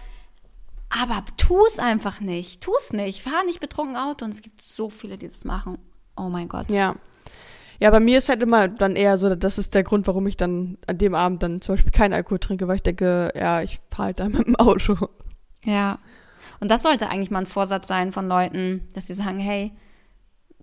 [0.88, 2.60] Aber tu es einfach nicht.
[2.60, 3.22] Tu es nicht.
[3.22, 4.24] Fahr nicht betrunken Auto.
[4.24, 5.78] Und es gibt so viele, die das machen.
[6.16, 6.70] Oh mein Gott.
[6.70, 6.94] Ja.
[7.80, 10.36] Ja, bei mir ist halt immer dann eher so, das ist der Grund, warum ich
[10.36, 13.80] dann an dem Abend dann zum Beispiel keinen Alkohol trinke, weil ich denke, ja, ich
[13.90, 14.96] fahre halt da mit dem Auto.
[15.64, 15.98] Ja.
[16.60, 19.72] Und das sollte eigentlich mal ein Vorsatz sein von Leuten, dass sie sagen, hey,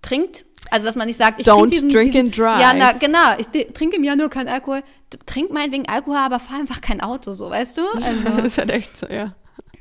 [0.02, 0.44] trinkt.
[0.70, 2.60] Also, dass man nicht sagt, ich Don't trinke diesen, drink diesen, and drive.
[2.60, 3.36] Ja, na, genau.
[3.38, 4.82] Ich trinke im Jahr nur keinen Alkohol.
[5.26, 7.82] Trink meinetwegen Alkohol, aber fahr einfach kein Auto, so, weißt du?
[8.00, 9.34] Also, das ist halt echt so, ja.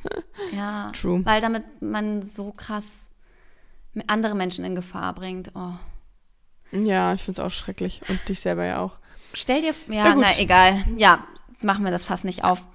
[0.55, 0.91] ja.
[0.99, 1.21] True.
[1.23, 3.09] Weil damit man so krass
[4.07, 5.51] andere Menschen in Gefahr bringt.
[5.55, 5.73] Oh.
[6.71, 8.01] Ja, ich finde es auch schrecklich.
[8.07, 8.99] Und dich selber ja auch.
[9.33, 10.23] Stell dir, ja, gut.
[10.23, 10.83] na, egal.
[10.97, 11.25] Ja,
[11.61, 12.65] machen wir das fast nicht auf.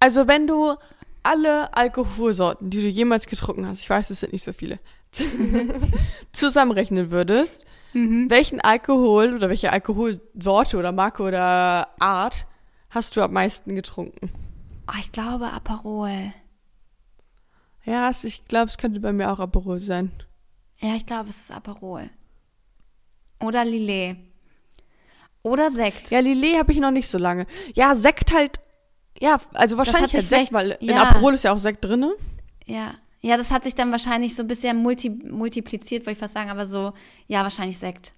[0.00, 0.76] Also, wenn du
[1.22, 4.78] alle Alkoholsorten, die du jemals getrunken hast, ich weiß, es sind nicht so viele,
[6.32, 12.46] zusammenrechnen würdest, welchen Alkohol oder welche Alkoholsorte oder Marke oder Art
[12.90, 14.30] hast du am meisten getrunken?
[14.88, 16.32] Oh, ich glaube Aperol.
[17.84, 20.10] Ja, ich glaube, es könnte bei mir auch Aperol sein.
[20.80, 22.10] Ja, ich glaube, es ist Aperol.
[23.40, 24.16] Oder Lillet.
[25.42, 26.10] Oder Sekt.
[26.10, 27.46] Ja, Lillet habe ich noch nicht so lange.
[27.74, 28.60] Ja, Sekt halt.
[29.20, 31.02] Ja, also wahrscheinlich halt Sekt, weil in ja.
[31.04, 32.12] Aperol ist ja auch Sekt drin.
[32.66, 32.94] Ja.
[33.20, 36.50] Ja, das hat sich dann wahrscheinlich so ein bisschen multi multipliziert, wollte ich fast sagen,
[36.50, 36.92] aber so,
[37.26, 38.12] ja, wahrscheinlich Sekt.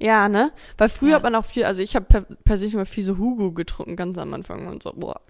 [0.00, 0.52] Ja, ne?
[0.76, 1.16] Weil früher Ja.
[1.16, 4.18] hat man auch viel, also ich habe per persönlich immer viel so Hugo getrunken, ganz
[4.18, 5.20] am Anfang und so, boah.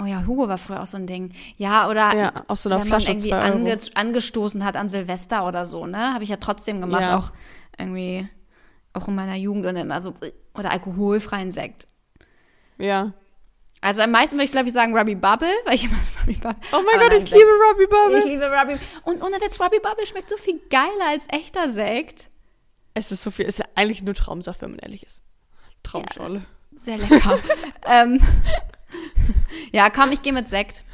[0.00, 1.32] Oh ja, Hugo war früher auch so ein Ding.
[1.56, 5.46] Ja, oder Ja, aus so einer wenn Flasche man irgendwie ange angestoßen hat an Silvester
[5.46, 6.12] oder so, ne?
[6.14, 7.18] Habe ich ja trotzdem gemacht, Ja.
[7.18, 7.32] auch
[7.78, 8.28] irgendwie,
[8.92, 10.14] auch in meiner Jugend und immer so,
[10.56, 11.86] oder alkoholfreien Sekt.
[12.78, 13.12] Ja.
[13.84, 16.56] Also am meisten würde ich, glaube ich, sagen Ruby Bubble, weil ich immer Ruby Bubble.
[16.72, 18.24] Oh mein Aber Gott, ich liebe Robbie Ich Bubble.
[18.24, 18.78] liebe Ruby.
[19.04, 22.28] Und ohne Witz, Ruby Bubble schmeckt so viel geiler als echter Sekt.
[22.94, 25.22] Es ist so viel, es ist ja eigentlich nur Traumsaft, wenn man ehrlich ist.
[25.82, 26.42] Traumschorle.
[26.76, 27.38] Sehr lecker.
[27.86, 28.20] ähm,
[29.72, 30.84] ja, komm, ich gehe mit Sekt.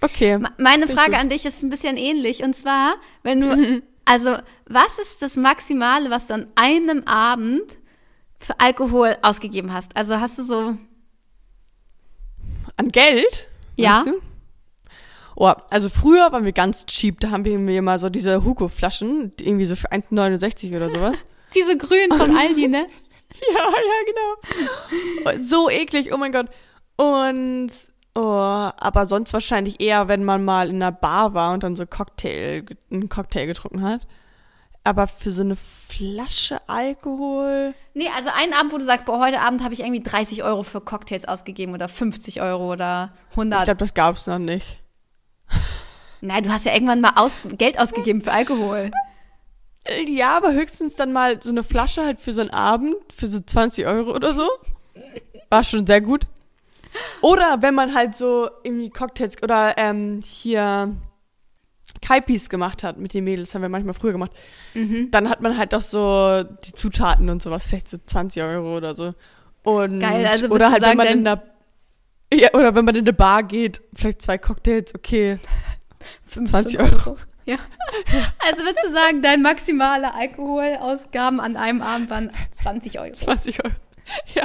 [0.00, 0.38] Okay.
[0.38, 2.42] Ma- Meine ich Frage an dich ist ein bisschen ähnlich.
[2.42, 4.36] Und zwar, wenn du, also,
[4.66, 7.62] was ist das Maximale, was du an einem Abend
[8.40, 9.94] für Alkohol ausgegeben hast?
[9.96, 10.76] Also hast du so,
[12.76, 13.48] An Geld?
[13.76, 14.04] Ja.
[15.34, 19.32] Oh, also früher waren wir ganz cheap, da haben wir mir mal so diese Hugo-Flaschen,
[19.40, 21.24] irgendwie so für 1,69 oder sowas.
[21.54, 22.86] diese grünen von Aldi, ne?
[23.50, 25.42] Ja, ja, genau.
[25.42, 26.48] So eklig, oh mein Gott.
[26.96, 27.70] Und,
[28.14, 31.86] oh, aber sonst wahrscheinlich eher, wenn man mal in einer Bar war und dann so
[31.86, 34.06] Cocktail, einen Cocktail getrunken hat.
[34.84, 37.72] Aber für so eine Flasche Alkohol.
[37.94, 40.64] Nee, also einen Abend, wo du sagst, boah, heute Abend habe ich irgendwie 30 Euro
[40.64, 43.64] für Cocktails ausgegeben oder 50 Euro oder Ich 100.
[43.64, 44.78] glaube, das gab's noch nicht.
[46.20, 48.90] Nein, du hast ja irgendwann mal aus Geld ausgegeben für Alkohol.
[50.06, 53.40] Ja, aber höchstens dann mal so eine Flasche halt für so einen Abend, für so
[53.40, 54.48] 20 Euro oder so.
[55.50, 56.26] War schon sehr gut.
[57.20, 60.94] Oder wenn man halt so irgendwie Cocktails oder ähm, hier
[62.00, 64.32] Kaipis gemacht hat mit den Mädels, haben wir manchmal früher gemacht.
[64.74, 65.10] Mhm.
[65.10, 68.94] Dann hat man halt auch so die Zutaten und sowas, vielleicht so 20 Euro oder
[68.94, 69.14] so.
[69.62, 71.42] Und, Geil, also oder halt, sagen, wenn man in der
[72.32, 75.38] ja, oder wenn man in eine Bar geht, vielleicht zwei Cocktails, okay.
[76.26, 77.18] 20 Euro.
[77.44, 77.56] Ja.
[78.38, 83.12] Also würdest du sagen, dein maximale Alkoholausgaben an einem Abend waren 20 Euro.
[83.12, 83.74] 20 Euro.
[84.36, 84.44] Ja.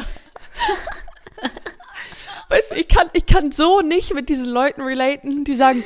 [2.50, 5.84] weißt du, ich kann, ich kann so nicht mit diesen Leuten relaten, die sagen,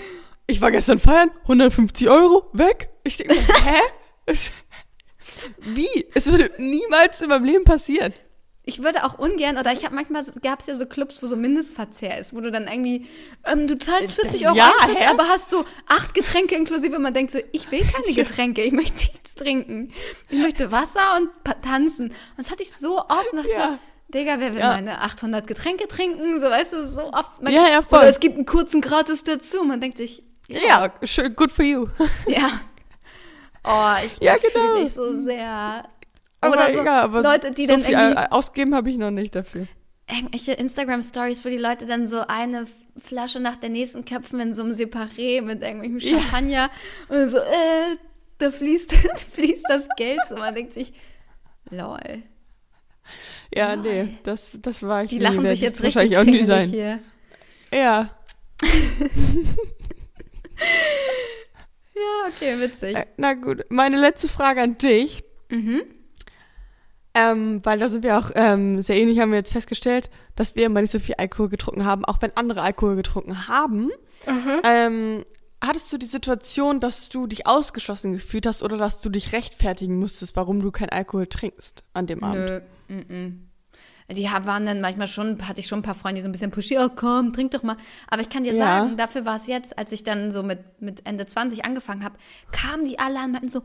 [0.51, 2.89] ich war gestern feiern, 150 Euro, weg.
[3.03, 4.35] Ich denke, hä?
[5.59, 6.05] Wie?
[6.13, 8.13] Es würde niemals in meinem Leben passieren.
[8.63, 11.35] Ich würde auch ungern, oder ich habe manchmal, gab es ja so Clubs, wo so
[11.35, 13.07] Mindestverzehr ist, wo du dann irgendwie,
[13.51, 16.99] ähm, du zahlst 40 Euro Ja, Eintritt, aber hast so acht Getränke inklusive.
[16.99, 19.91] Man denkt so, ich will keine Getränke, ich möchte nichts trinken.
[20.29, 21.29] Ich möchte Wasser und
[21.63, 22.09] tanzen.
[22.09, 23.33] Und das hatte ich so oft.
[23.33, 23.71] Und Ja.
[23.73, 23.79] so,
[24.13, 24.73] Digga, wer will Ja.
[24.73, 26.39] meine 800 Getränke trinken?
[26.39, 27.41] So, weißt du, so oft.
[27.41, 27.99] Man, Ja, ja, voll.
[27.99, 29.63] Oder es gibt einen kurzen Gratis dazu.
[29.63, 30.21] Man denkt sich,
[30.51, 31.87] Ja, schön, good for you.
[32.27, 32.61] Ja.
[33.63, 34.79] Oh, ich Ja, fühle genau.
[34.79, 35.87] dich so sehr.
[36.41, 39.11] Aber Oder so egal, aber Leute, die so dann viel irgendwie ausgeben habe ich noch
[39.11, 39.67] nicht dafür.
[40.09, 42.65] irgendwelche Instagram-Stories, wo die Leute dann so eine
[42.97, 46.19] Flasche nach der nächsten köpfen in so einem Separé mit irgendwelchem Ja.
[46.19, 46.71] Champagner
[47.09, 47.97] und so, äh,
[48.39, 48.93] da fließt,
[49.35, 50.19] fließt das Geld.
[50.27, 50.91] So, man denkt sich,
[51.69, 52.23] lol.
[53.53, 55.21] Ja, nee, das, das war ich Die nie.
[55.23, 56.67] lachen sich ich jetzt richtig wahrscheinlich auch nie sein.
[56.67, 56.97] hier.
[57.71, 58.09] Ja.
[61.93, 62.95] Ja, okay, witzig.
[62.95, 65.23] Äh, na gut, meine letzte Frage an dich.
[65.49, 65.83] Mhm.
[67.13, 70.65] Ähm, weil da sind wir auch ähm, sehr ähnlich, haben wir jetzt festgestellt, dass wir
[70.65, 73.89] immer nicht so viel Alkohol getrunken haben, auch wenn andere Alkohol getrunken haben.
[74.63, 75.25] Ähm,
[75.61, 79.99] hattest du die Situation, dass du dich ausgeschlossen gefühlt hast oder dass du dich rechtfertigen
[79.99, 82.63] musstest, warum du kein Alkohol trinkst an dem Abend?
[82.87, 83.31] Nö,
[84.13, 86.51] Die waren dann manchmal schon, hatte ich schon ein paar Freunde, die so ein bisschen
[86.51, 87.77] pushy, oh komm, trink doch mal.
[88.09, 88.57] Aber ich kann dir Ja.
[88.59, 92.15] sagen, dafür war es jetzt, als ich dann so mit, mit Ende 20 angefangen habe,
[92.51, 93.61] kamen die alle an und meinten so,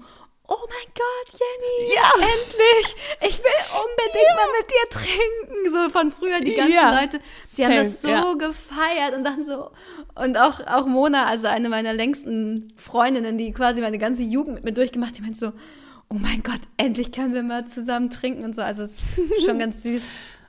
[0.49, 2.11] oh mein Gott, Jenny, Ja.
[2.15, 5.73] endlich, ich will unbedingt mal mit dir trinken.
[5.73, 7.01] So von früher, die ganzen Ja.
[7.01, 7.19] Leute,
[7.57, 8.33] die haben Same, das so ja.
[8.35, 9.71] gefeiert und dachten so,
[10.15, 14.65] und auch, auch Mona, also eine meiner längsten Freundinnen, die quasi meine ganze Jugend mit
[14.65, 15.53] mir durchgemacht, hat, die meinte so,
[16.09, 18.63] oh mein Gott, endlich können wir mal zusammen trinken und so.
[18.63, 20.05] Also es ist schon ganz süß.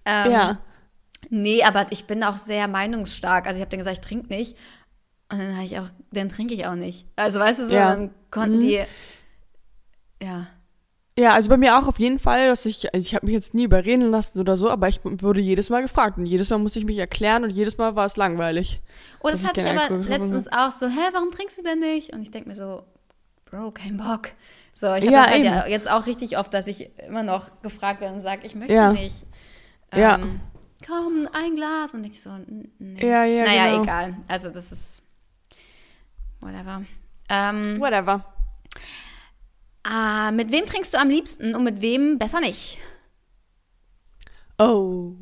[0.08, 0.62] Ähm, Ja.
[1.30, 3.48] Nee, aber ich bin auch sehr meinungsstark.
[3.48, 4.58] Also ich habe dann gesagt, ich trinke nicht.
[5.30, 7.06] Und dann habe ich auch, dann trinke ich auch nicht.
[7.18, 7.90] Also weißt du so, Ja.
[7.96, 8.62] dann konnten Mhm.
[8.62, 8.82] die,
[10.24, 10.48] ja.
[11.20, 13.56] Ja, also bei mir auch auf jeden Fall, dass ich, also ich habe mich jetzt
[13.56, 16.78] nie überreden lassen oder so, aber ich wurde jedes Mal gefragt und jedes Mal musste
[16.78, 18.82] ich mich erklären und jedes Mal war es langweilig.
[19.22, 22.14] Oh, das hatte ich aber Alkohol letztens auch so, hä, warum trinkst du denn nicht?
[22.14, 22.84] Und ich denke mir so,
[23.46, 24.30] Bro, kein Bock.
[24.74, 27.62] So, ich habe Ja, das halt ja jetzt auch richtig oft, dass ich immer noch
[27.64, 28.92] gefragt werde und sage, ich möchte Ja.
[28.92, 29.26] nicht.
[29.94, 30.16] Ja.
[30.16, 30.40] Ähm,
[30.86, 31.94] komm, ein Glas.
[31.94, 32.30] Und ich so,
[32.80, 33.06] nee.
[33.06, 33.84] Ja, ja, Naja, genau.
[33.84, 34.18] egal.
[34.28, 35.02] Also das ist
[36.40, 36.84] whatever.
[37.30, 38.24] Ähm, Whatever.
[39.84, 42.78] ah, mit wem trinkst du am liebsten und mit wem besser nicht?
[44.58, 45.14] Oh.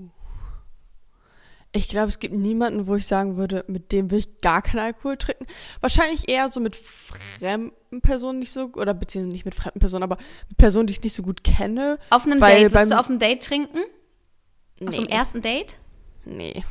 [1.71, 4.79] Ich glaube, es gibt niemanden, wo ich sagen würde, mit dem will ich gar keinen
[4.79, 5.45] Alkohol trinken.
[5.81, 10.17] Wahrscheinlich eher so mit fremden Personen nicht so, oder beziehungsweise nicht mit fremden Personen, aber
[10.47, 11.99] mit Personen, die ich nicht so gut kenne.
[12.11, 13.79] Auf einem Date, beim- du auf einem Date trinken?
[14.79, 15.77] So einem ersten Date?
[16.25, 16.63] Nee.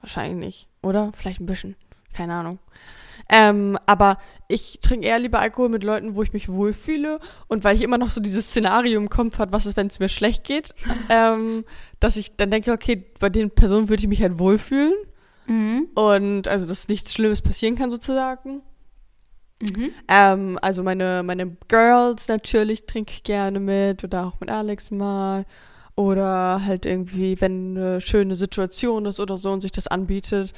[0.00, 0.68] Wahrscheinlich nicht.
[0.82, 1.12] Oder?
[1.14, 1.76] Vielleicht ein bisschen.
[2.12, 2.58] Keine Ahnung.
[3.30, 4.18] Ähm, aber
[4.48, 7.18] ich trinke eher lieber Alkohol mit Leuten, wo ich mich wohlfühle.
[7.48, 9.98] Und weil ich immer noch so dieses Szenario im Kopf hat, was ist, wenn es
[9.98, 10.74] mir schlecht geht,
[11.08, 11.64] ähm,
[12.00, 14.94] dass ich dann denke, okay, bei den Personen würde ich mich halt wohlfühlen.
[15.46, 15.88] Mhm.
[15.94, 18.62] Und also, dass nichts Schlimmes passieren kann, sozusagen.
[19.62, 19.90] Mhm.
[20.08, 25.46] Ähm, also meine, meine Girls natürlich trinke ich gerne mit oder auch mit Alex mal.
[25.96, 30.52] Oder halt irgendwie, wenn eine schöne Situation ist oder so und sich das anbietet.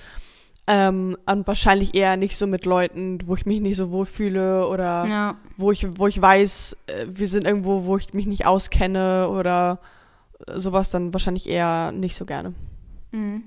[0.66, 5.06] Ähm, und wahrscheinlich eher nicht so mit Leuten, wo ich mich nicht so wohlfühle oder
[5.06, 5.36] Ja.
[5.56, 9.78] wo ich, wo ich weiß, äh, wir sind irgendwo, wo ich mich nicht auskenne oder
[10.54, 12.52] sowas, dann wahrscheinlich eher nicht so gerne.
[13.12, 13.44] Mhm.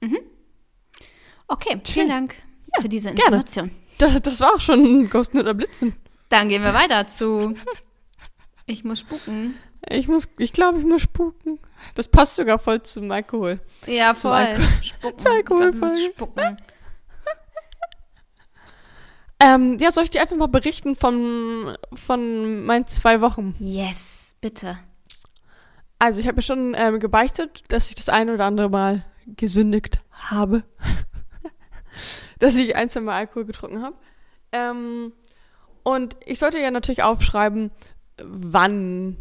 [0.00, 0.18] Mhm.
[1.48, 2.34] Okay, vielen Dank
[2.80, 3.10] für diese.
[3.10, 3.70] Information.
[3.98, 5.94] Das, das war auch schon Ghosten oder Blitzen.
[6.28, 7.54] Dann gehen wir weiter zu
[8.66, 9.54] Ich muss spuken.
[9.90, 11.58] Ich muss, ich glaube, ich muss spuken.
[11.94, 13.60] Das passt sogar voll zum Alkohol.
[13.86, 14.38] Ja, Zum voll.
[14.40, 14.68] Alkohol.
[14.82, 15.18] Spucken.
[15.18, 16.12] Zur Ich glaub, Alkoholfolge.
[16.14, 16.56] spucken.
[19.40, 23.54] Ähm, ja, soll ich dir einfach mal berichten von, von meinen zwei Wochen?
[23.58, 24.78] Yes, bitte.
[25.98, 29.98] Also, ich habe mir schon ähm, gebeichtet, dass ich das eine oder andere Mal gesündigt
[30.12, 30.62] habe.
[32.38, 33.96] dass ich ein, zwei Mal Alkohol getrunken habe.
[34.52, 35.12] Ähm,
[35.82, 37.70] und ich sollte ja natürlich aufschreiben,
[38.22, 39.16] wann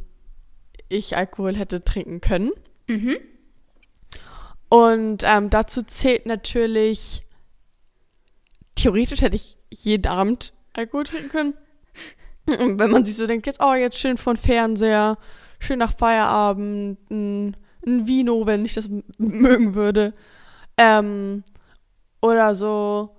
[0.93, 2.51] ich Alkohol hätte trinken können.
[2.87, 3.17] Mhm.
[4.69, 7.23] Und ähm, dazu zählt natürlich,
[8.75, 11.53] theoretisch hätte ich jeden Abend Alkohol trinken können.
[12.45, 15.17] Und wenn man sich so denkt, jetzt, oh, jetzt schön von Fernseher,
[15.59, 20.13] schön nach Feierabend, ein, ein Vino, wenn ich das mögen würde.
[20.77, 21.43] Ähm,
[22.21, 23.15] oder so.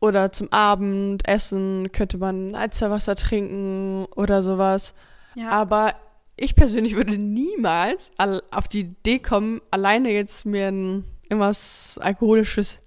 [0.00, 4.94] Oder zum Abendessen könnte man Alzerwasser trinken oder sowas.
[5.34, 5.50] Ja.
[5.50, 5.94] Aber
[6.38, 12.78] ich persönlich würde niemals al- auf die Idee kommen, alleine jetzt mir ein, irgendwas Alkoholisches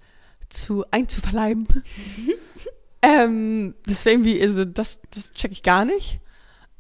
[0.50, 1.68] zu einzuverleiben.
[3.02, 6.20] ähm, deswegen wie, also das, das check ich gar nicht.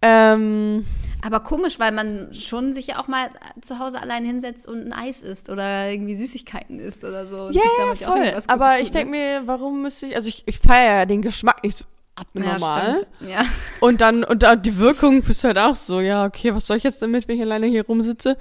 [0.03, 0.85] Ähm,
[1.21, 3.29] Aber komisch, weil man schon sich ja auch mal
[3.61, 7.51] zu Hause allein hinsetzt und ein Eis isst oder irgendwie Süßigkeiten isst oder so.
[7.51, 7.61] ja,
[7.91, 8.33] auch voll.
[8.47, 9.17] Aber tut, ich denke ne?
[9.17, 11.85] mir, warum müsste ich, also ich, ich feiere ja den Geschmack nicht so
[12.15, 13.05] abnormal.
[13.19, 13.27] Ja.
[13.27, 13.41] Ja.
[13.79, 16.77] Und dann, und dann die Wirkung bist du halt auch so, ja, okay, was soll
[16.77, 18.37] ich jetzt damit, wenn ich alleine hier rumsitze?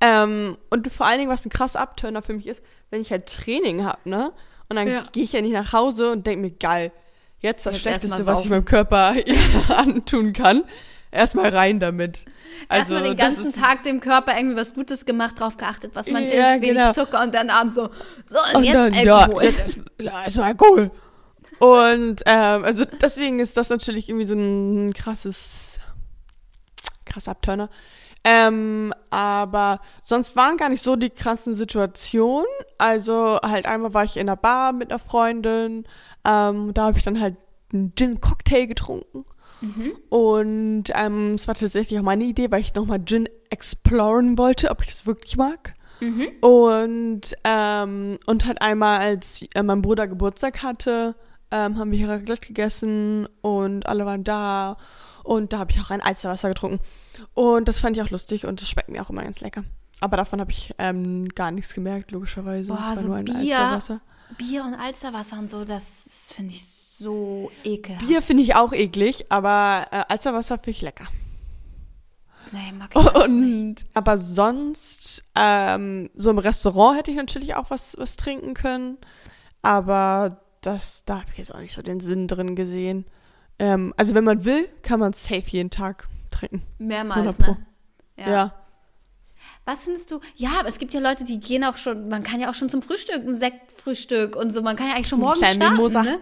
[0.00, 3.26] Ähm, und vor allen Dingen, was ein krasser Abturner für mich ist, wenn ich halt
[3.26, 4.32] Training hab, ne?
[4.68, 5.02] Und dann Ja.
[5.12, 6.92] gehe ich ja nicht nach Hause und denke mir, geil,
[7.40, 9.14] jetzt das Jetzt Schlechteste, was ich meinem Körper
[9.76, 10.62] antun kann.
[11.10, 12.24] Erstmal rein damit.
[12.68, 16.08] Also, Erstmal den ganzen ist- Tag dem Körper irgendwie was Gutes gemacht, drauf geachtet, was
[16.10, 16.90] man Ja, isst, wenig genau.
[16.90, 17.88] Zucker und dann abends so,
[18.26, 19.42] so und, Und jetzt dann, Alkohol.
[19.44, 19.78] Ja, jetzt
[20.24, 20.90] erstmal Alkohol.
[21.58, 25.78] Und ähm, also deswegen ist das natürlich irgendwie so ein krasses,
[27.04, 27.70] krasser Abturner.
[28.26, 32.46] Ähm, aber sonst waren gar nicht so die krassen Situationen.
[32.78, 35.84] Also halt einmal war ich in einer Bar mit einer Freundin.
[36.24, 37.36] Ähm, da habe ich dann halt
[37.72, 39.24] einen Gin-Cocktail getrunken.
[39.60, 39.92] Mhm.
[40.08, 44.82] Und ähm, es war tatsächlich auch meine Idee, weil ich nochmal Gin exploren wollte, ob
[44.82, 45.74] ich das wirklich mag.
[46.00, 46.28] Mhm.
[46.40, 51.14] Und, ähm, und halt einmal, als äh, mein Bruder Geburtstag hatte,
[51.50, 54.76] ähm, haben wir hier Raclette gegessen und alle waren da.
[55.22, 56.80] Und da habe ich auch ein Alsterwasser getrunken.
[57.32, 59.64] Und das fand ich auch lustig und das schmeckt mir auch immer ganz lecker.
[60.00, 62.72] Aber davon habe ich ähm, gar nichts gemerkt, logischerweise.
[62.72, 63.58] Boah, es war so nur ein Bier.
[63.58, 64.00] Alsterwasser.
[64.36, 68.06] Bier und Alsterwasser und so, das finde ich so ekelhaft.
[68.06, 71.06] Bier finde ich auch eklig, aber äh, Alsterwasser finde ich lecker.
[72.52, 73.54] Nee, mag ich alles nicht.
[73.54, 78.98] Und aber sonst, ähm, so im Restaurant hätte ich natürlich auch was, was trinken können.
[79.62, 83.04] Aber das, da habe ich jetzt auch nicht so den Sinn drin gesehen.
[83.58, 86.62] Ähm, also wenn man will, kann man safe jeden Tag trinken.
[86.78, 87.52] Mehrmals, 100 Pro.
[87.52, 87.66] ne?
[88.16, 88.54] Ja.
[89.64, 90.20] Was findest du?
[90.36, 92.68] Ja, aber es gibt ja Leute, die gehen auch schon, man kann ja auch schon
[92.68, 96.02] zum Frühstück, ein Sektfrühstück und so, man kann ja eigentlich schon morgen kleinen starten, Mimosa.
[96.02, 96.18] ne?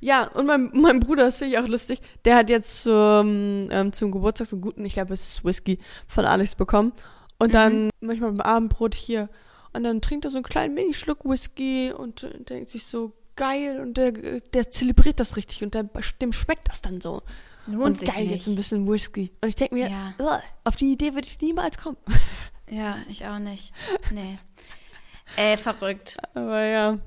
[0.00, 3.92] Ja, und mein, mein Bruder, das finde ich auch lustig, der hat jetzt zum, ähm,
[3.92, 6.92] zum Geburtstag so einen guten, ich glaube, es ist Whisky von Alex bekommen.
[7.38, 9.28] Und dann manchmal beim Abendbrot hier.
[9.72, 13.80] Und dann trinkt er so einen kleinen Mini-Schluck Whisky und äh, denkt sich so, geil.
[13.80, 15.84] Und der, der zelebriert das richtig und der,
[16.20, 17.22] dem schmeckt das dann so.
[17.68, 18.32] Lohnt und geil, nicht.
[18.32, 19.32] jetzt ein bisschen Whisky.
[19.42, 20.14] Und ich denke mir, Ja.
[20.18, 21.96] "Ugh, auf die Idee würde ich niemals kommen.
[22.68, 23.72] Ja, ich auch nicht.
[24.10, 24.38] Nee.
[25.36, 26.16] Ey, verrückt.
[26.34, 26.98] Aber ja.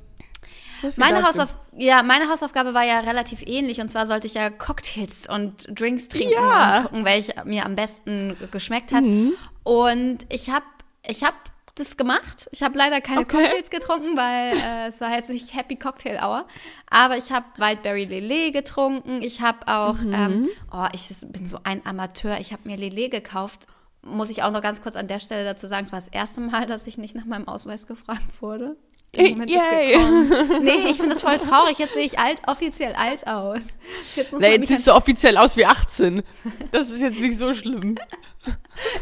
[0.81, 1.21] So Meine.
[1.21, 3.81] Hausauf ja, meine Hausaufgabe war ja relativ ähnlich.
[3.81, 6.77] Und zwar sollte ich ja Cocktails und Drinks trinken Ja.
[6.77, 9.03] und gucken, welcher mir am besten geschmeckt hat.
[9.03, 9.33] Mhm.
[9.63, 10.63] Und ich habe
[11.05, 11.33] ich hab
[11.79, 12.47] das gemacht.
[12.51, 13.37] Ich habe leider keine Okay.
[13.37, 16.45] Cocktails getrunken, weil äh, es war jetzt nicht Happy Cocktail Hour.
[16.89, 19.21] Aber ich habe Wildberry Lele getrunken.
[19.21, 20.13] Ich habe auch, Mhm.
[20.13, 22.39] ähm, oh, ich bin so ein Amateur.
[22.39, 23.65] Ich habe mir Lele gekauft.
[24.01, 26.39] Muss ich auch noch ganz kurz an der Stelle dazu sagen, es war das erste
[26.41, 28.77] Mal, dass ich nicht nach meinem Ausweis gefragt wurde.
[29.15, 29.93] Der Moment ist Yay.
[29.93, 30.63] gekommen.
[30.63, 31.79] Nee, ich finde das voll traurig.
[31.79, 33.77] Jetzt sehe ich alt, offiziell alt aus.
[34.15, 36.23] Jetzt muss man jetzt siehst du offiziell aus wie 18.
[36.71, 37.95] Das ist jetzt nicht so schlimm.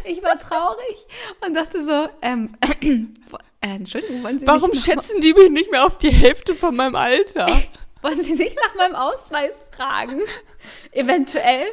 [0.05, 1.05] Ich war traurig
[1.45, 2.57] und dachte so, ähm,
[3.61, 6.95] äh, Entschuldigung, wollen Sie Warum schätzen die mich nicht mehr auf die Hälfte von meinem
[6.95, 7.45] Alter?
[8.01, 10.21] wollen Sie nicht nach meinem Ausweis fragen?
[10.91, 11.65] Eventuell.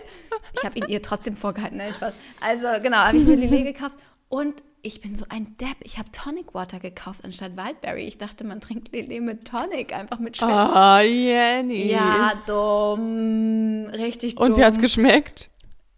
[0.52, 2.12] Ich habe ihn ihr trotzdem vorgehalten, nein, Spaß.
[2.42, 5.76] Also genau, habe ich mir Lillet gekauft und ich bin so ein Depp.
[5.82, 8.02] Ich habe Tonic Water gekauft anstatt Wildberry.
[8.02, 10.52] Ich dachte, man trinkt Lillet mit Tonic, einfach mit Schwepps.
[10.72, 11.90] Ah, Jenny.
[11.90, 13.86] Ja, dumm.
[13.92, 14.52] Richtig dumm.
[14.52, 15.50] Und wie hat's geschmeckt?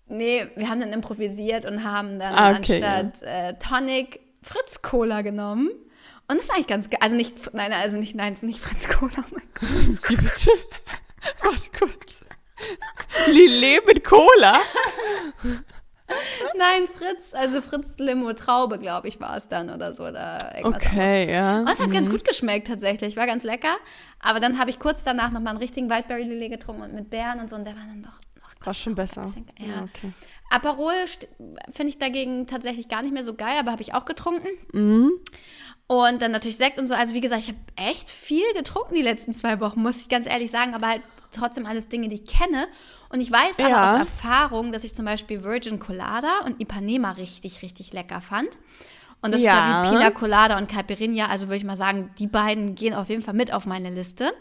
[0.08, 5.22] Nee, wir haben dann improvisiert und haben dann Ah, okay, anstatt äh, Tonic Fritz Cola
[5.22, 5.68] genommen.
[6.28, 7.00] Und das war eigentlich ganz geil.
[7.02, 9.10] Also nicht, nein, also nicht, nein, nicht Fritz Cola.
[9.18, 10.08] Oh mein Gott.
[10.10, 10.50] Wie bitte?
[11.42, 12.24] Warte kurz.
[13.26, 14.58] Lillet mit Cola?
[16.56, 20.04] Nein, Fritz, also Fritz Limo Traube, glaube ich, war es dann oder so.
[20.04, 20.86] Oder irgendwas anderes.
[20.86, 21.60] Okay, ja.
[21.60, 23.76] Aber es hat ganz gut geschmeckt tatsächlich, war ganz lecker.
[24.20, 27.40] Aber dann habe ich kurz danach nochmal einen richtigen Wildberry Lillet getrunken und mit Beeren
[27.40, 27.56] und so.
[27.56, 28.20] Und der war dann doch
[28.66, 29.22] War schon besser.
[29.22, 29.66] bisschen- ja.
[29.66, 30.12] Ja, okay.
[30.50, 30.92] Aperol
[31.70, 34.48] finde ich dagegen tatsächlich gar nicht mehr so geil, aber habe ich auch getrunken.
[34.72, 35.10] Mhm.
[35.88, 36.94] Und dann natürlich Sekt und so.
[36.94, 40.26] Also wie gesagt, ich habe echt viel getrunken die letzten zwei Wochen, muss ich ganz
[40.26, 40.74] ehrlich sagen.
[40.74, 41.02] Aber halt
[41.32, 42.66] trotzdem alles Dinge, die ich kenne.
[43.08, 43.92] Und ich weiß aber Ja.
[43.94, 48.48] aus Erfahrung, dass ich zum Beispiel Virgin Colada und Ipanema richtig, richtig lecker fand.
[49.22, 49.90] Und das ist ja Ja.
[49.90, 51.26] wie Pina Colada und Caipirinha.
[51.26, 54.32] Also würde ich mal sagen, die beiden gehen auf jeden Fall mit auf meine Liste.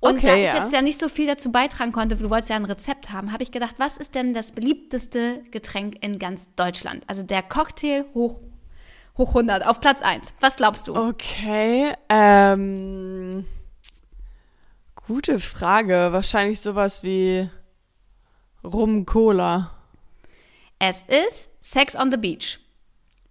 [0.00, 0.56] Und Okay, da ich ja.
[0.58, 3.42] jetzt ja nicht so viel dazu beitragen konnte, du wolltest ja ein Rezept haben, habe
[3.42, 7.02] ich gedacht, was ist denn das beliebteste Getränk in ganz Deutschland?
[7.08, 8.38] Also der Cocktail hoch,
[9.16, 10.34] hoch 100, auf Platz 1.
[10.40, 10.94] Was glaubst du?
[10.94, 13.44] Okay, ähm.
[15.06, 16.08] Gute Frage.
[16.12, 17.48] Wahrscheinlich sowas wie
[18.62, 19.72] Rum Cola.
[20.78, 22.60] Es ist Sex on the Beach.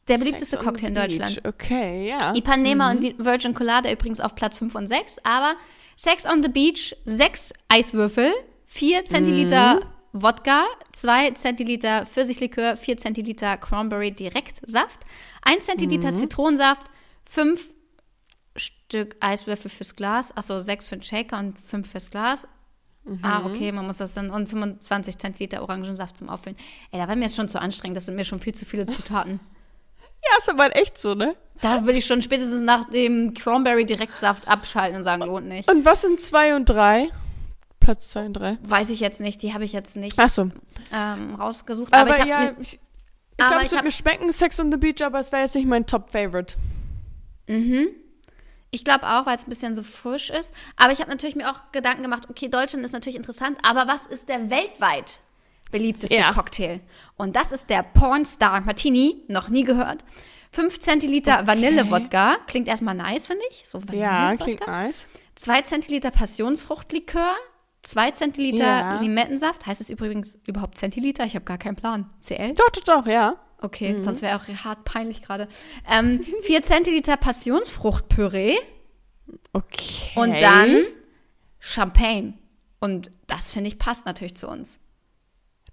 [0.08, 1.42] Der beliebteste Cocktail in Deutschland.
[1.46, 2.34] Okay, ja.
[2.36, 2.98] Ipanema Mhm.
[3.06, 5.56] und Virgin Colada übrigens auf Platz 5 und 6, aber
[5.98, 8.32] Sex on the Beach, 6 Eiswürfel,
[8.68, 9.82] 4 Zentiliter Mhm.
[10.14, 15.00] Wodka, 2 Zentiliter Pfirsichlikör, 4 Zentiliter Cranberry Direktsaft,
[15.42, 16.18] 1 Zentiliter Mhm.
[16.18, 16.88] Zitronensaft,
[17.26, 17.70] 5
[18.56, 22.48] Stück Eiswürfel fürs Glas, achso, 6 für den Shaker und 5 fürs Glas.
[23.22, 23.46] Ah, Mhm.
[23.48, 26.58] okay, man muss das dann, und 25 Zentiliter Orangensaft zum Auffüllen.
[26.92, 28.86] Ey, da war mir jetzt schon zu anstrengend, das sind mir schon viel zu viele
[28.86, 29.40] Zutaten.
[30.24, 31.36] Ja, ist aber echt so, ne?
[31.62, 35.70] Da würde ich schon spätestens nach dem Cranberry Direktsaft abschalten und sagen, lohnt nicht.
[35.70, 37.10] Und was sind zwei und drei?
[37.80, 38.58] Platz zwei und drei.
[38.64, 40.50] Weiß ich jetzt nicht, die habe ich jetzt nicht Ach so.
[40.94, 41.94] ähm, rausgesucht.
[41.94, 42.80] Aber, Aber, ich ja, ich, ich
[43.38, 45.86] glaube, es wird mir schmecken, Sex on the Beach, aber es wäre jetzt nicht mein
[45.86, 46.56] Top-Favorite.
[48.72, 50.54] ich glaube auch, weil es ein bisschen so frisch ist.
[50.76, 54.06] Aber ich habe natürlich mir auch Gedanken gemacht, okay, Deutschland ist natürlich interessant, aber was
[54.06, 55.20] ist der weltweit
[55.72, 56.32] beliebteste Ja.
[56.34, 56.80] Cocktail?
[57.16, 60.04] Und das ist der Pornstar Martini, noch nie gehört.
[60.52, 63.64] 5 Zentiliter Vanille-Wodka, klingt erstmal nice, finde ich.
[63.68, 64.44] So Ja, Vanille-Wodka.
[64.44, 65.08] klingt nice.
[65.36, 67.36] 2 Zentiliter Passionsfruchtlikör,
[67.84, 69.00] 2 Zentiliter Ja.
[69.02, 69.66] Limettensaft.
[69.66, 71.26] Heißt es übrigens überhaupt Zentiliter?
[71.26, 72.10] Ich habe gar keinen Plan.
[72.22, 72.54] CL?
[72.54, 73.36] Doch, doch, doch, ja.
[73.62, 74.02] Okay, Mhm.
[74.02, 75.48] sonst wäre auch hart peinlich gerade.
[75.90, 78.56] Ähm, 4 Zentiliter Passionsfruchtpüree
[79.54, 80.10] Okay.
[80.16, 80.84] und dann
[81.60, 82.34] Champagne.
[82.80, 84.80] Und das, finde ich, passt natürlich zu uns.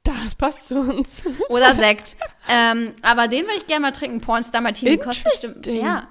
[0.04, 1.22] Das passt zu uns.
[1.48, 2.16] Oder Sekt.
[2.48, 4.20] ähm, aber den würde ich gerne mal trinken.
[4.20, 5.66] Pornstar Martini kostet bestimmt.
[5.66, 6.08] Ja,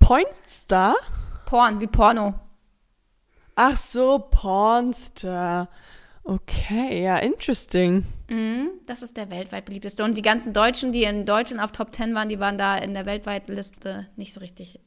[0.00, 0.94] Pointstar?
[1.46, 2.34] Porn, wie Porno.
[3.54, 5.68] Ach so, Pornstar.
[6.24, 8.04] Okay, ja, interesting.
[8.28, 10.04] Mhm, das ist der weltweit beliebteste.
[10.04, 12.94] Und die ganzen Deutschen, die in Deutschland auf Top 10 waren, die waren da in
[12.94, 14.78] der weltweiten Liste nicht so richtig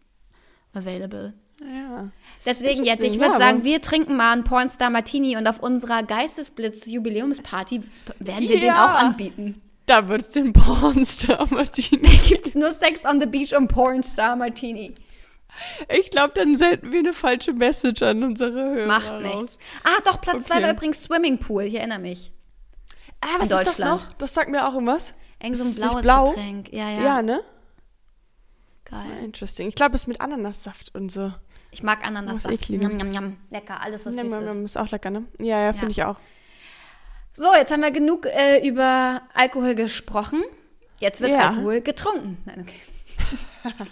[0.73, 1.33] available.
[1.61, 2.09] Ja.
[2.45, 6.01] Deswegen jetzt, ich würde ja, sagen, wir trinken mal einen Pornstar Martini und auf unserer
[6.03, 7.81] Geistesblitz-Jubiläumsparty
[8.19, 8.85] werden wir den Ja.
[8.85, 9.61] auch anbieten.
[9.85, 12.07] Da wird es den Pornstar Martini.
[12.27, 14.93] Gibt es nur Sex on the Beach und Pornstar Martini.
[15.89, 19.21] Ich glaube, dann senden wir eine falsche Message an unsere Hörer Macht raus.
[19.21, 19.59] nichts.
[19.83, 20.63] Ah, doch, Platz 2 Okay.
[20.63, 22.31] war übrigens Swimmingpool, ich erinnere mich.
[23.19, 24.13] Ah, was In ist das noch?
[24.13, 25.13] Das sagt mir auch irgendwas.
[25.43, 26.29] Irgend so ein blaues blau?
[26.29, 26.71] Getränk.
[26.71, 27.01] Ja, ja.
[27.03, 27.41] Ja, ne?
[28.85, 29.01] Geil.
[29.23, 29.67] Interesting.
[29.67, 31.31] Ich glaube, es ist mit Ananassaft und so.
[31.71, 32.53] Ich mag Ananassaft.
[32.53, 32.81] eklig.
[32.81, 33.37] Njam, njam, njam.
[33.49, 34.59] Lecker, alles was Nimm, süß ist.
[34.59, 35.23] ist auch lecker, ne?
[35.39, 36.17] Ja, ja, finde ich auch.
[37.33, 40.43] So, jetzt haben wir genug äh, über Alkohol gesprochen.
[40.99, 41.49] Jetzt wird Ja.
[41.51, 42.37] Alkohol getrunken.
[42.45, 42.81] Nein, okay.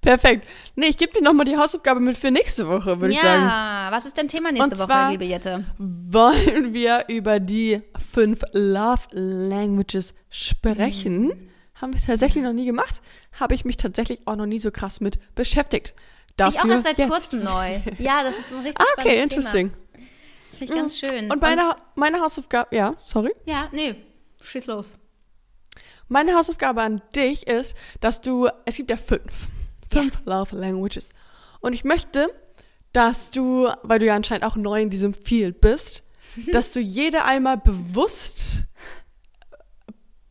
[0.00, 0.46] Perfekt.
[0.76, 3.42] Nee, ich gebe dir nochmal die Hausaufgabe mit für nächste Woche, würde ich sagen.
[3.42, 5.64] Ja, was ist denn Thema nächste Und Woche, zwar- liebe Jette?
[5.78, 7.80] Wollen wir über die
[8.12, 11.22] fünf Love Languages sprechen?
[11.28, 11.50] Mhm.
[11.84, 13.02] Haben wir tatsächlich noch nie gemacht.
[13.38, 15.92] Habe ich mich tatsächlich auch noch nie so krass mit beschäftigt.
[16.38, 17.10] Dafür Ich auch erst seit jetzt.
[17.10, 17.78] kurzem neu.
[17.98, 19.72] Ja, das ist ein richtig Ah, okay, spannendes interesting.
[19.72, 20.06] Thema.
[20.58, 21.30] Finde ich ganz schön.
[21.30, 23.32] Und meine, meine Hausaufgabe, ja, sorry.
[23.44, 23.96] ja, nee,
[24.40, 24.96] schieß los.
[26.08, 29.48] Meine Hausaufgabe an dich ist, dass du, es gibt ja fünf,
[29.92, 31.10] fünf Love Languages.
[31.60, 32.28] Und ich möchte,
[32.94, 36.02] dass du, weil du ja anscheinend auch neu in diesem Field bist,
[36.52, 38.64] dass du jede einmal bewusst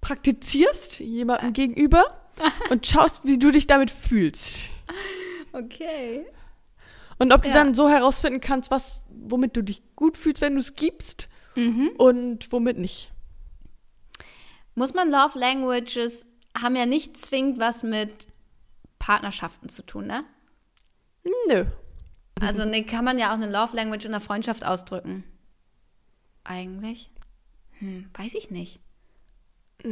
[0.04, 2.04] praktizierst, jemandem gegenüber,
[2.70, 4.70] und schaust, wie du dich damit fühlst.
[5.54, 6.26] Okay.
[7.20, 7.54] Und ob du Ja.
[7.56, 11.92] dann so herausfinden kannst, was, womit du dich gut fühlst, wenn du es gibst, Mhm.
[11.98, 13.12] und womit nicht.
[14.76, 16.28] Muss man Love Languages
[16.60, 18.26] haben ja nicht zwingend was mit
[18.98, 20.24] Partnerschaften zu tun, ne?
[21.48, 21.66] Nö.
[22.42, 25.24] Also ne, kann man ja auch eine Love Language in der Freundschaft ausdrücken.
[26.44, 27.12] Eigentlich?
[27.80, 28.80] Hm, weiß ich nicht.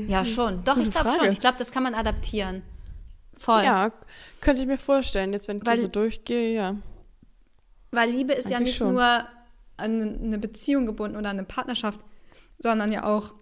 [0.07, 0.63] Ja, schon.
[0.63, 1.31] Doch, Gute ich glaube schon.
[1.31, 2.63] Ich glaube, das kann man adaptieren.
[3.37, 3.63] Voll.
[3.63, 3.91] Ja,
[4.39, 6.75] könnte ich mir vorstellen, jetzt wenn ich Weil- so durchgehe, ja.
[7.91, 8.93] Weil Liebe ist ja Eigentlich nicht schon.
[8.93, 9.25] nur
[9.77, 11.99] an eine Beziehung gebunden oder an eine Partnerschaft,
[12.59, 13.33] sondern ja auch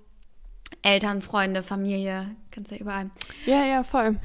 [0.81, 3.09] Eltern, Freunde, Familie, kannst ja überall.
[3.45, 4.17] Ja, ja, voll.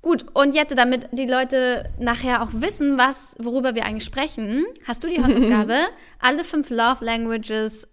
[0.00, 5.04] Gut, und Jette, damit die Leute nachher auch wissen, was, worüber wir eigentlich sprechen, hast
[5.04, 5.76] du die Hausaufgabe,
[6.20, 7.86] alle fünf Love Languages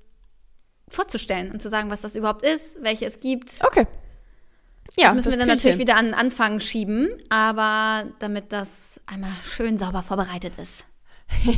[0.88, 3.60] vorzustellen und zu sagen, was das überhaupt ist, welche es gibt.
[3.64, 3.88] Okay.
[4.98, 5.88] Ja, das müssen wir dann natürlich hin.
[5.88, 10.86] wieder an den Anfang schieben, aber damit das einmal schön sauber vorbereitet ist.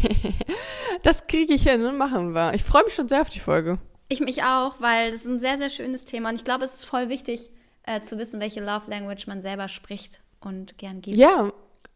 [1.03, 2.53] Das kriege ich hin und machen wir.
[2.55, 3.77] Ich freue mich schon sehr auf die Folge.
[4.09, 6.73] Ich mich auch, weil das ist ein sehr, sehr schönes Thema und ich glaube, es
[6.73, 7.49] ist voll wichtig
[7.83, 11.17] äh, zu wissen, welche Love Language man selber spricht und gern gibt.
[11.17, 11.51] Ja,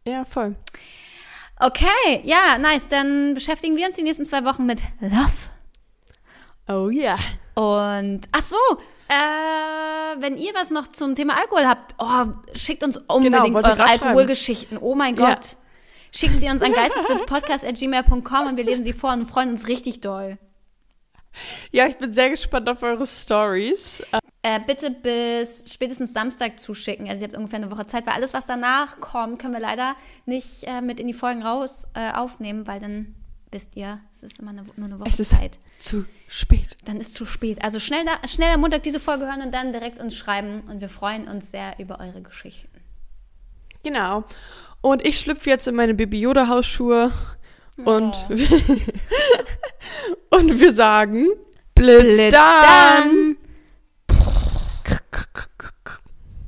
[0.06, 0.54] ja, voll.
[1.58, 2.88] Okay, ja, nice.
[2.88, 5.51] Dann beschäftigen wir uns die nächsten zwei Wochen mit Love.
[6.68, 7.16] Oh ja.
[7.54, 8.56] Und ach so,
[9.08, 13.84] äh, wenn ihr was noch zum Thema Alkohol habt, oh, schickt uns unbedingt Genau, eure.
[13.84, 14.78] Alkoholgeschichten.
[14.78, 15.34] Oh mein Ja.
[15.34, 15.56] Gott.
[16.14, 20.38] Schickt sie uns an geistesblitzpodcast.gmail.com und wir lesen sie vor und freuen uns richtig doll.
[21.70, 24.02] Ja, ich bin sehr gespannt auf eure Stories.
[24.42, 27.08] Äh, bitte bis spätestens Samstag zuschicken.
[27.08, 29.96] Also ihr habt ungefähr eine Woche Zeit, weil alles, was danach kommt, können wir leider
[30.26, 33.14] nicht äh, mit in die Folgen raus äh, aufnehmen, weil dann
[33.52, 35.58] wisst ihr, es ist immer eine, nur eine Woche es ist Zeit.
[35.78, 36.76] Zu spät.
[36.84, 37.62] Dann ist zu spät.
[37.62, 40.62] Also schnell, da, schnell am Montag diese Folge hören und dann direkt uns schreiben.
[40.68, 42.68] Und wir freuen uns sehr über eure Geschichten.
[43.84, 44.24] Genau.
[44.80, 47.12] Und ich schlüpfe jetzt in meine Baby Yoda Hausschuhe
[47.78, 47.90] oh.
[47.90, 48.26] und,
[50.30, 51.28] und wir sagen
[51.74, 52.52] Blitz, Blitz dann.
[52.52, 53.36] dann.